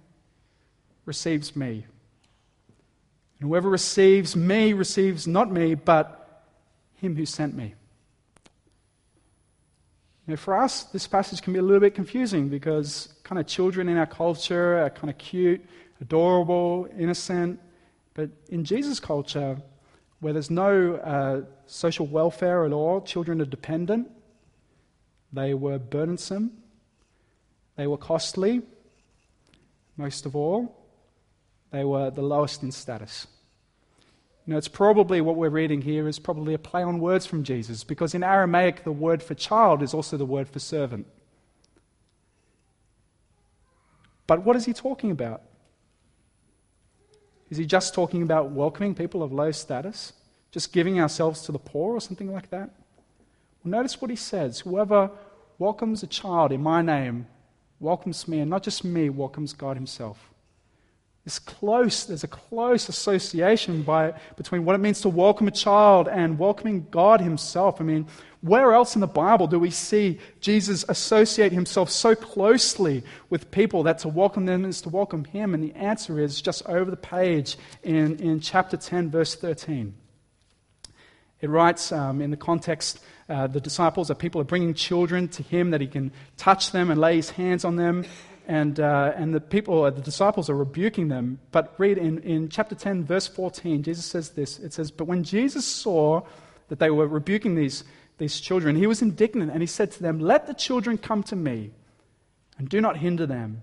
receives 1.04 1.54
me. 1.54 1.86
And 3.38 3.48
whoever 3.48 3.68
receives 3.68 4.34
me 4.34 4.72
receives 4.72 5.26
not 5.26 5.50
me, 5.50 5.74
but 5.74 6.44
him 6.96 7.16
who 7.16 7.26
sent 7.26 7.54
me. 7.54 7.74
Now, 10.26 10.36
for 10.36 10.54
us, 10.54 10.84
this 10.84 11.06
passage 11.06 11.42
can 11.42 11.52
be 11.52 11.58
a 11.58 11.62
little 11.62 11.80
bit 11.80 11.94
confusing 11.94 12.48
because 12.48 13.12
kind 13.24 13.38
of 13.38 13.46
children 13.46 13.88
in 13.88 13.96
our 13.96 14.06
culture 14.06 14.82
are 14.82 14.90
kind 14.90 15.10
of 15.10 15.18
cute, 15.18 15.62
adorable, 16.02 16.86
innocent. 16.98 17.58
But 18.12 18.28
in 18.50 18.64
Jesus' 18.64 19.00
culture, 19.00 19.56
where 20.20 20.34
there's 20.34 20.50
no 20.50 20.96
uh, 20.96 21.42
social 21.66 22.06
welfare 22.06 22.66
at 22.66 22.72
all, 22.72 23.00
children 23.00 23.40
are 23.40 23.46
dependent, 23.46 24.10
they 25.32 25.54
were 25.54 25.78
burdensome, 25.78 26.52
they 27.76 27.86
were 27.86 27.96
costly, 27.96 28.60
most 29.96 30.26
of 30.26 30.36
all, 30.36 30.76
they 31.70 31.84
were 31.84 32.10
the 32.10 32.22
lowest 32.22 32.62
in 32.62 32.70
status. 32.70 33.26
You 34.46 34.52
know, 34.52 34.58
it's 34.58 34.68
probably 34.68 35.20
what 35.20 35.36
we're 35.36 35.48
reading 35.48 35.82
here 35.82 36.08
is 36.08 36.18
probably 36.18 36.52
a 36.52 36.58
play 36.58 36.82
on 36.82 36.98
words 36.98 37.24
from 37.24 37.44
Jesus, 37.44 37.84
because 37.84 38.14
in 38.14 38.22
Aramaic, 38.22 38.84
the 38.84 38.92
word 38.92 39.22
for 39.22 39.34
child 39.34 39.82
is 39.82 39.94
also 39.94 40.16
the 40.16 40.26
word 40.26 40.48
for 40.48 40.58
servant. 40.58 41.06
But 44.26 44.44
what 44.44 44.56
is 44.56 44.64
he 44.64 44.72
talking 44.72 45.10
about? 45.10 45.42
Is 47.52 47.58
he 47.58 47.66
just 47.66 47.92
talking 47.92 48.22
about 48.22 48.52
welcoming 48.52 48.94
people 48.94 49.22
of 49.22 49.30
low 49.30 49.50
status? 49.50 50.14
Just 50.52 50.72
giving 50.72 50.98
ourselves 50.98 51.42
to 51.42 51.52
the 51.52 51.58
poor 51.58 51.94
or 51.94 52.00
something 52.00 52.32
like 52.32 52.48
that? 52.48 52.70
Well, 53.62 53.72
notice 53.72 54.00
what 54.00 54.08
he 54.08 54.16
says 54.16 54.60
Whoever 54.60 55.10
welcomes 55.58 56.02
a 56.02 56.06
child 56.06 56.50
in 56.50 56.62
my 56.62 56.80
name 56.80 57.26
welcomes 57.78 58.26
me, 58.26 58.40
and 58.40 58.48
not 58.48 58.62
just 58.62 58.86
me, 58.86 59.10
welcomes 59.10 59.52
God 59.52 59.76
himself. 59.76 60.31
This 61.24 61.38
close, 61.38 62.04
there's 62.04 62.24
a 62.24 62.28
close 62.28 62.88
association 62.88 63.82
by, 63.82 64.14
between 64.36 64.64
what 64.64 64.74
it 64.74 64.78
means 64.78 65.02
to 65.02 65.08
welcome 65.08 65.46
a 65.46 65.52
child 65.52 66.08
and 66.08 66.36
welcoming 66.36 66.88
God 66.90 67.20
Himself. 67.20 67.80
I 67.80 67.84
mean, 67.84 68.08
where 68.40 68.72
else 68.72 68.96
in 68.96 69.00
the 69.00 69.06
Bible 69.06 69.46
do 69.46 69.60
we 69.60 69.70
see 69.70 70.18
Jesus 70.40 70.84
associate 70.88 71.52
Himself 71.52 71.90
so 71.90 72.16
closely 72.16 73.04
with 73.30 73.52
people 73.52 73.84
that 73.84 74.00
to 74.00 74.08
welcome 74.08 74.46
them 74.46 74.64
is 74.64 74.80
to 74.80 74.88
welcome 74.88 75.24
Him? 75.24 75.54
And 75.54 75.62
the 75.62 75.72
answer 75.76 76.18
is 76.18 76.42
just 76.42 76.66
over 76.66 76.90
the 76.90 76.96
page 76.96 77.56
in, 77.84 78.16
in 78.16 78.40
chapter 78.40 78.76
10, 78.76 79.08
verse 79.10 79.36
13. 79.36 79.94
It 81.40 81.48
writes 81.48 81.92
um, 81.92 82.20
in 82.20 82.32
the 82.32 82.36
context, 82.36 82.98
uh, 83.28 83.46
the 83.46 83.60
disciples 83.60 84.10
are 84.10 84.16
people 84.16 84.40
are 84.40 84.44
bringing 84.44 84.74
children 84.74 85.28
to 85.28 85.44
Him 85.44 85.70
that 85.70 85.80
He 85.80 85.86
can 85.86 86.10
touch 86.36 86.72
them 86.72 86.90
and 86.90 87.00
lay 87.00 87.14
His 87.14 87.30
hands 87.30 87.64
on 87.64 87.76
them 87.76 88.06
and, 88.46 88.80
uh, 88.80 89.12
and 89.16 89.34
the 89.34 89.40
people, 89.40 89.84
uh, 89.84 89.90
the 89.90 90.00
disciples 90.00 90.50
are 90.50 90.56
rebuking 90.56 91.08
them. 91.08 91.38
But 91.50 91.74
read 91.78 91.98
in, 91.98 92.18
in 92.20 92.48
chapter 92.48 92.74
10, 92.74 93.04
verse 93.04 93.26
14, 93.26 93.82
Jesus 93.82 94.04
says 94.04 94.30
this. 94.30 94.58
It 94.58 94.72
says, 94.72 94.90
But 94.90 95.06
when 95.06 95.24
Jesus 95.24 95.64
saw 95.64 96.22
that 96.68 96.78
they 96.78 96.90
were 96.90 97.06
rebuking 97.06 97.54
these, 97.54 97.84
these 98.18 98.40
children, 98.40 98.76
he 98.76 98.86
was 98.86 99.02
indignant 99.02 99.52
and 99.52 99.60
he 99.60 99.66
said 99.66 99.90
to 99.92 100.02
them, 100.02 100.18
Let 100.18 100.46
the 100.46 100.54
children 100.54 100.98
come 100.98 101.22
to 101.24 101.36
me 101.36 101.70
and 102.58 102.68
do 102.68 102.80
not 102.80 102.98
hinder 102.98 103.26
them. 103.26 103.62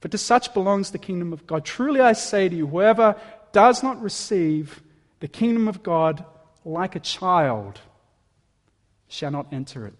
For 0.00 0.08
to 0.08 0.18
such 0.18 0.52
belongs 0.52 0.90
the 0.90 0.98
kingdom 0.98 1.32
of 1.32 1.46
God. 1.46 1.64
Truly 1.64 2.00
I 2.00 2.12
say 2.12 2.48
to 2.48 2.56
you, 2.56 2.66
whoever 2.66 3.16
does 3.52 3.82
not 3.82 4.02
receive 4.02 4.82
the 5.20 5.28
kingdom 5.28 5.68
of 5.68 5.82
God 5.82 6.24
like 6.64 6.96
a 6.96 7.00
child 7.00 7.80
shall 9.08 9.30
not 9.30 9.52
enter 9.52 9.86
it. 9.86 9.94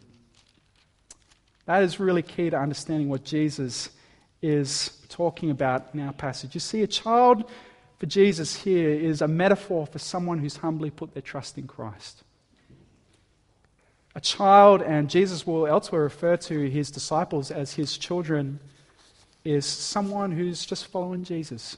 That 1.66 1.82
is 1.82 2.00
really 2.00 2.22
key 2.22 2.50
to 2.50 2.58
understanding 2.58 3.08
what 3.08 3.24
Jesus 3.24 3.90
is 4.40 4.98
talking 5.08 5.50
about 5.50 5.88
in 5.94 6.00
our 6.00 6.12
passage. 6.12 6.54
You 6.54 6.60
see, 6.60 6.82
a 6.82 6.86
child 6.86 7.48
for 7.98 8.06
Jesus 8.06 8.56
here 8.56 8.90
is 8.90 9.22
a 9.22 9.28
metaphor 9.28 9.86
for 9.86 10.00
someone 10.00 10.38
who's 10.38 10.56
humbly 10.56 10.90
put 10.90 11.14
their 11.14 11.22
trust 11.22 11.56
in 11.56 11.68
Christ. 11.68 12.24
A 14.14 14.20
child, 14.20 14.82
and 14.82 15.08
Jesus 15.08 15.46
will 15.46 15.66
elsewhere 15.66 16.02
refer 16.02 16.36
to 16.36 16.68
his 16.68 16.90
disciples 16.90 17.50
as 17.50 17.74
his 17.74 17.96
children, 17.96 18.58
is 19.44 19.64
someone 19.64 20.32
who's 20.32 20.66
just 20.66 20.88
following 20.88 21.24
Jesus. 21.24 21.76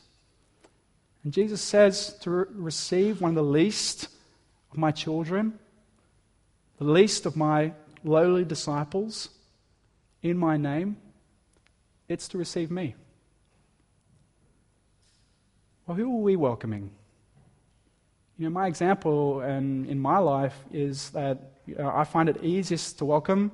And 1.23 1.33
Jesus 1.33 1.61
says 1.61 2.15
to 2.23 2.31
re- 2.31 2.45
receive 2.51 3.21
one 3.21 3.31
of 3.31 3.37
the 3.37 3.43
least 3.43 4.09
of 4.73 4.79
my 4.79 4.91
children, 4.91 5.59
the 6.79 6.85
least 6.85 7.25
of 7.27 7.37
my 7.37 7.73
lowly 8.03 8.45
disciples, 8.45 9.29
in 10.25 10.39
my 10.39 10.57
name, 10.57 10.97
it's 12.09 12.27
to 12.29 12.39
receive 12.39 12.71
me. 12.71 12.95
Well, 15.87 15.97
who 15.97 16.17
are 16.17 16.23
we 16.23 16.35
welcoming? 16.35 16.91
You 18.39 18.47
know, 18.47 18.51
my 18.51 18.67
example 18.67 19.41
and 19.41 19.87
in 19.87 20.01
my 20.01 20.19
life 20.19 20.57
is 20.73 21.11
that 21.11 21.53
know, 21.79 21.93
I 21.95 22.05
find 22.05 22.29
it 22.29 22.43
easiest 22.43 22.99
to 22.99 23.05
welcome 23.05 23.53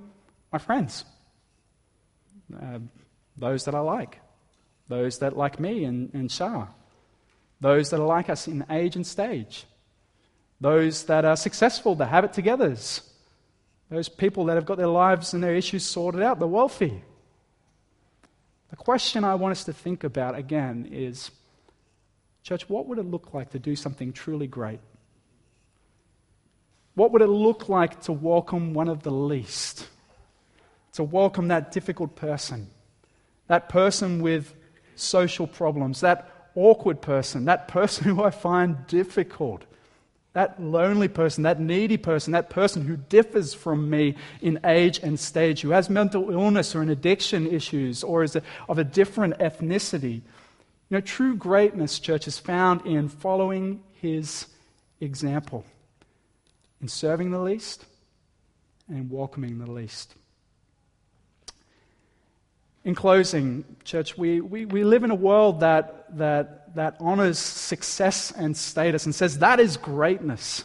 my 0.52 0.58
friends, 0.58 1.04
uh, 2.60 2.78
those 3.36 3.64
that 3.64 3.74
I 3.74 3.80
like, 3.80 4.20
those 4.88 5.18
that 5.18 5.36
like 5.36 5.58
me 5.58 5.84
and, 5.84 6.10
and 6.14 6.30
Shah, 6.30 6.68
those 7.60 7.90
that 7.90 8.00
are 8.00 8.06
like 8.06 8.30
us 8.30 8.46
in 8.46 8.64
age 8.70 8.94
and 8.96 9.06
stage, 9.06 9.64
those 10.60 11.04
that 11.04 11.24
are 11.24 11.36
successful, 11.36 11.96
that 11.96 12.06
have 12.06 12.24
it 12.24 12.32
together, 12.32 12.76
those 13.90 14.08
people 14.08 14.46
that 14.46 14.54
have 14.54 14.64
got 14.64 14.78
their 14.78 14.86
lives 14.86 15.34
and 15.34 15.42
their 15.42 15.54
issues 15.54 15.84
sorted 15.84 16.22
out, 16.22 16.38
the 16.38 16.46
wealthy. 16.46 17.02
The 18.70 18.76
question 18.76 19.24
I 19.24 19.34
want 19.34 19.52
us 19.52 19.64
to 19.64 19.72
think 19.72 20.04
about 20.04 20.36
again 20.36 20.88
is 20.90 21.30
Church, 22.42 22.68
what 22.68 22.86
would 22.86 22.98
it 22.98 23.04
look 23.04 23.34
like 23.34 23.50
to 23.50 23.58
do 23.58 23.76
something 23.76 24.12
truly 24.12 24.46
great? 24.46 24.80
What 26.94 27.12
would 27.12 27.22
it 27.22 27.28
look 27.28 27.68
like 27.68 28.00
to 28.02 28.12
welcome 28.12 28.74
one 28.74 28.88
of 28.88 29.02
the 29.02 29.10
least? 29.10 29.86
To 30.94 31.04
welcome 31.04 31.48
that 31.48 31.70
difficult 31.70 32.16
person, 32.16 32.68
that 33.46 33.68
person 33.68 34.22
with 34.22 34.54
social 34.96 35.46
problems, 35.46 36.00
that 36.00 36.50
awkward 36.54 37.00
person, 37.00 37.44
that 37.44 37.68
person 37.68 38.04
who 38.16 38.22
I 38.22 38.30
find 38.30 38.86
difficult, 38.86 39.64
that 40.32 40.62
lonely 40.62 41.08
person, 41.08 41.42
that 41.42 41.60
needy 41.60 41.96
person, 41.96 42.32
that 42.32 42.50
person 42.50 42.84
who 42.86 42.96
differs 42.96 43.52
from 43.52 43.90
me 43.90 44.14
in 44.40 44.60
age 44.64 45.00
and 45.02 45.18
stage, 45.18 45.60
who 45.62 45.70
has 45.70 45.90
mental 45.90 46.30
illness 46.30 46.74
or 46.74 46.82
an 46.82 46.88
addiction 46.88 47.46
issues 47.46 48.04
or 48.04 48.22
is 48.22 48.36
a, 48.36 48.42
of 48.68 48.78
a 48.78 48.84
different 48.84 49.38
ethnicity. 49.38 50.14
You 50.14 50.96
know, 50.96 51.00
true 51.00 51.36
greatness, 51.36 51.98
church, 51.98 52.28
is 52.28 52.38
found 52.38 52.86
in 52.86 53.08
following 53.08 53.82
his 53.94 54.46
example, 55.00 55.64
in 56.80 56.88
serving 56.88 57.32
the 57.32 57.40
least 57.40 57.84
and 58.88 58.98
in 58.98 59.08
welcoming 59.08 59.58
the 59.58 59.70
least. 59.70 60.14
In 62.84 62.94
closing, 62.94 63.64
church, 63.84 64.16
we, 64.16 64.40
we, 64.40 64.64
we 64.64 64.84
live 64.84 65.04
in 65.04 65.10
a 65.10 65.14
world 65.14 65.60
that, 65.60 66.16
that, 66.16 66.74
that 66.74 66.96
honors 66.98 67.38
success 67.38 68.32
and 68.32 68.56
status 68.56 69.04
and 69.04 69.14
says 69.14 69.38
that 69.40 69.60
is 69.60 69.76
greatness. 69.76 70.64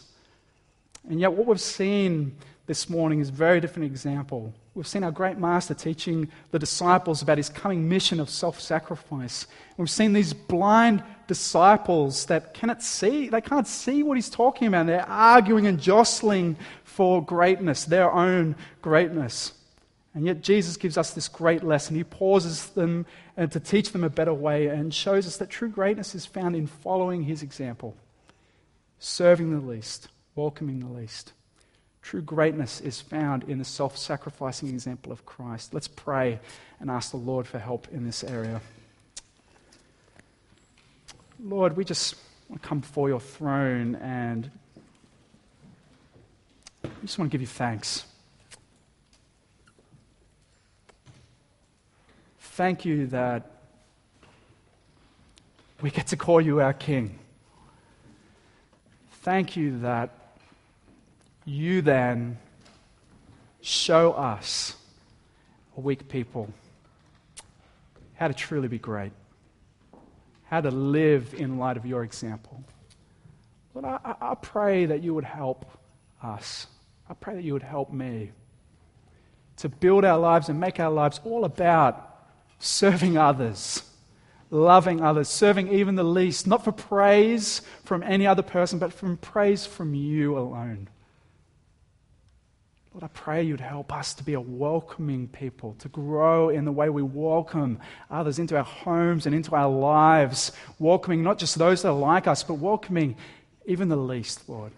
And 1.10 1.20
yet, 1.20 1.34
what 1.34 1.46
we've 1.46 1.60
seen 1.60 2.38
this 2.68 2.90
morning 2.90 3.20
is 3.20 3.30
a 3.30 3.34
very 3.34 3.60
different 3.60 3.86
example. 3.86 4.54
We've 4.74 4.88
seen 4.88 5.04
our 5.04 5.12
great 5.12 5.38
master 5.38 5.74
teaching 5.74 6.30
the 6.52 6.60
disciples 6.60 7.22
about 7.22 7.38
his 7.38 7.50
coming 7.50 7.88
mission 7.88 8.20
of 8.20 8.30
self 8.30 8.60
sacrifice. 8.60 9.48
We've 9.78 9.90
seen 9.90 10.14
these 10.14 10.34
blind 10.34 11.04
disciples 11.28 12.26
that 12.26 12.54
cannot 12.54 12.82
see, 12.84 13.30
they 13.30 13.42
can't 13.42 13.68
see 13.68 14.04
what 14.04 14.18
he's 14.18 14.30
talking 14.30 14.68
about. 14.68 14.88
They're 14.88 15.08
arguing 15.08 15.68
and 15.68 15.80
jostling 15.80 16.58
for 16.84 17.24
greatness, 17.24 17.86
their 17.86 18.12
own 18.12 18.56
greatness. 18.82 19.54
And 20.16 20.26
yet 20.26 20.42
Jesus 20.42 20.78
gives 20.78 20.98
us 20.98 21.12
this 21.12 21.28
great 21.28 21.62
lesson. 21.62 21.98
He 21.98 22.06
pauses 22.06 22.68
them 22.68 23.06
and 23.36 23.52
to 23.52 23.60
teach 23.60 23.92
them 23.92 24.06
a 24.06 24.10
better 24.10 24.34
way 24.34 24.68
and 24.68 24.94
shows 24.94 25.28
us 25.28 25.36
that 25.38 25.50
true 25.50 25.68
greatness 25.68 26.16
is 26.16 26.26
found 26.26 26.56
in 26.56 26.68
following 26.68 27.24
his 27.24 27.44
example, 27.44 27.98
serving 28.98 29.52
the 29.52 29.66
least, 29.66 30.08
welcoming 30.34 30.80
the 30.80 30.88
least. 30.88 31.34
True 32.02 32.22
greatness 32.22 32.80
is 32.80 33.02
found 33.02 33.44
in 33.44 33.58
the 33.58 33.66
self 33.66 33.98
sacrificing 33.98 34.70
example 34.70 35.12
of 35.12 35.26
Christ. 35.26 35.74
Let's 35.74 35.90
pray 35.90 36.40
and 36.80 36.90
ask 36.90 37.12
the 37.12 37.18
Lord 37.18 37.46
for 37.46 37.60
help 37.60 37.90
in 37.92 38.06
this 38.06 38.24
area. 38.24 38.62
Lord, 41.44 41.76
we 41.76 41.84
just 41.84 42.16
want 42.48 42.62
to 42.62 42.68
come 42.68 42.80
before 42.80 43.10
your 43.10 43.20
throne 43.20 43.96
and 43.96 44.50
we 46.84 46.90
just 47.02 47.20
want 47.20 47.30
to 47.30 47.34
give 47.34 47.42
you 47.42 47.48
thanks. 47.48 48.06
Thank 52.56 52.86
you 52.86 53.08
that 53.08 53.52
we 55.82 55.92
get 55.92 56.08
to 56.08 56.16
call 56.16 56.40
you 56.40 56.62
our 56.62 56.72
King. 56.72 57.20
Thank 59.24 59.58
you 59.58 59.80
that 59.80 60.12
you 61.44 61.82
then 61.82 62.38
show 63.60 64.14
us, 64.14 64.74
a 65.76 65.82
weak 65.82 66.08
people, 66.08 66.48
how 68.14 68.30
to 68.30 68.34
truly 68.34 68.70
be 68.70 68.80
great, 68.80 69.12
how 70.46 70.62
to 70.62 70.72
live 70.72 71.34
in 71.34 71.58
light 71.58 71.76
of 71.76 71.86
your 71.86 72.06
example. 72.06 72.64
Lord, 73.74 73.84
I, 73.84 74.16
I 74.22 74.36
pray 74.36 74.86
that 74.86 75.04
you 75.04 75.14
would 75.14 75.26
help 75.26 75.70
us. 76.24 76.68
I 77.10 77.16
pray 77.16 77.36
that 77.36 77.44
you 77.44 77.52
would 77.52 77.64
help 77.64 77.92
me 77.92 78.32
to 79.58 79.68
build 79.68 80.06
our 80.06 80.18
lives 80.18 80.48
and 80.48 80.58
make 80.58 80.80
our 80.80 80.90
lives 80.90 81.20
all 81.26 81.44
about 81.44 82.05
serving 82.60 83.18
others, 83.18 83.84
loving 84.50 85.02
others, 85.02 85.28
serving 85.28 85.72
even 85.72 85.96
the 85.96 86.04
least, 86.04 86.48
not 86.48 86.64
for 86.64 86.72
praise 86.72 87.62
from 87.84 88.04
any 88.04 88.26
other 88.26 88.42
person, 88.42 88.80
but 88.80 88.94
from 88.94 89.18
praise 89.18 89.66
from 89.66 89.94
you 89.94 90.38
alone. 90.38 90.88
Lord, 92.94 93.04
I 93.04 93.08
pray 93.08 93.44
you'd 93.44 93.60
help 93.60 93.94
us 93.94 94.14
to 94.14 94.24
be 94.24 94.36
a 94.36 94.40
welcoming 94.40 95.28
people, 95.28 95.76
to 95.80 95.90
grow 95.90 96.48
in 96.48 96.64
the 96.64 96.72
way 96.72 96.90
we 96.90 97.02
welcome 97.02 97.80
others 98.10 98.40
into 98.40 98.56
our 98.56 98.64
homes 98.64 99.26
and 99.26 99.36
into 99.36 99.54
our 99.54 99.70
lives, 99.70 100.54
welcoming 100.80 101.22
not 101.22 101.38
just 101.38 101.58
those 101.58 101.82
that 101.82 101.90
are 101.90 101.94
like 101.94 102.26
us, 102.26 102.42
but 102.42 102.54
welcoming 102.54 103.18
even 103.66 103.90
the 103.90 103.98
least, 103.98 104.48
Lord. 104.48 104.72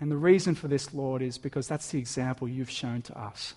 And 0.00 0.10
the 0.10 0.16
reason 0.16 0.54
for 0.54 0.68
this, 0.68 0.92
Lord, 0.92 1.22
is 1.22 1.38
because 1.38 1.66
that's 1.66 1.90
the 1.90 1.98
example 1.98 2.46
you've 2.46 2.68
shown 2.68 3.00
to 3.02 3.18
us 3.18 3.54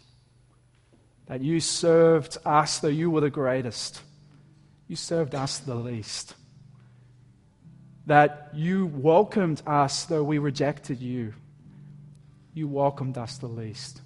that 1.28 1.42
you 1.42 1.60
served 1.60 2.38
us 2.46 2.80
though 2.80 2.88
you 2.88 3.10
were 3.10 3.22
the 3.22 3.30
greatest. 3.30 4.02
You 4.88 4.96
served 4.96 5.34
us 5.34 5.60
the 5.60 5.76
least. 5.76 6.36
That 8.06 8.50
you 8.54 8.86
welcomed 8.86 9.62
us 9.66 10.06
though 10.06 10.24
we 10.24 10.38
rejected 10.38 11.02
you. 11.02 11.34
You 12.54 12.68
welcomed 12.68 13.18
us 13.18 13.38
the 13.38 13.48
least. 13.48 14.02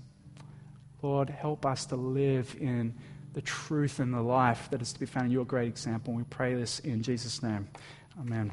Lord, 1.01 1.30
help 1.30 1.65
us 1.65 1.86
to 1.88 1.95
live 1.95 2.55
in 2.59 2.93
the 3.34 3.41
truth 3.41 3.99
and 3.99 4.13
the 4.13 4.22
life 4.22 4.70
that 4.72 4.82
is 4.82 4.91
to 4.93 4.99
be 4.99 5.05
found 5.05 5.28
in 5.28 5.32
your 5.32 5.45
great 5.45 5.67
example. 5.67 6.13
We 6.13 6.24
pray 6.24 6.55
this 6.55 6.80
in 6.80 7.03
Jesus' 7.03 7.43
name. 7.43 7.67
Amen. 8.20 8.47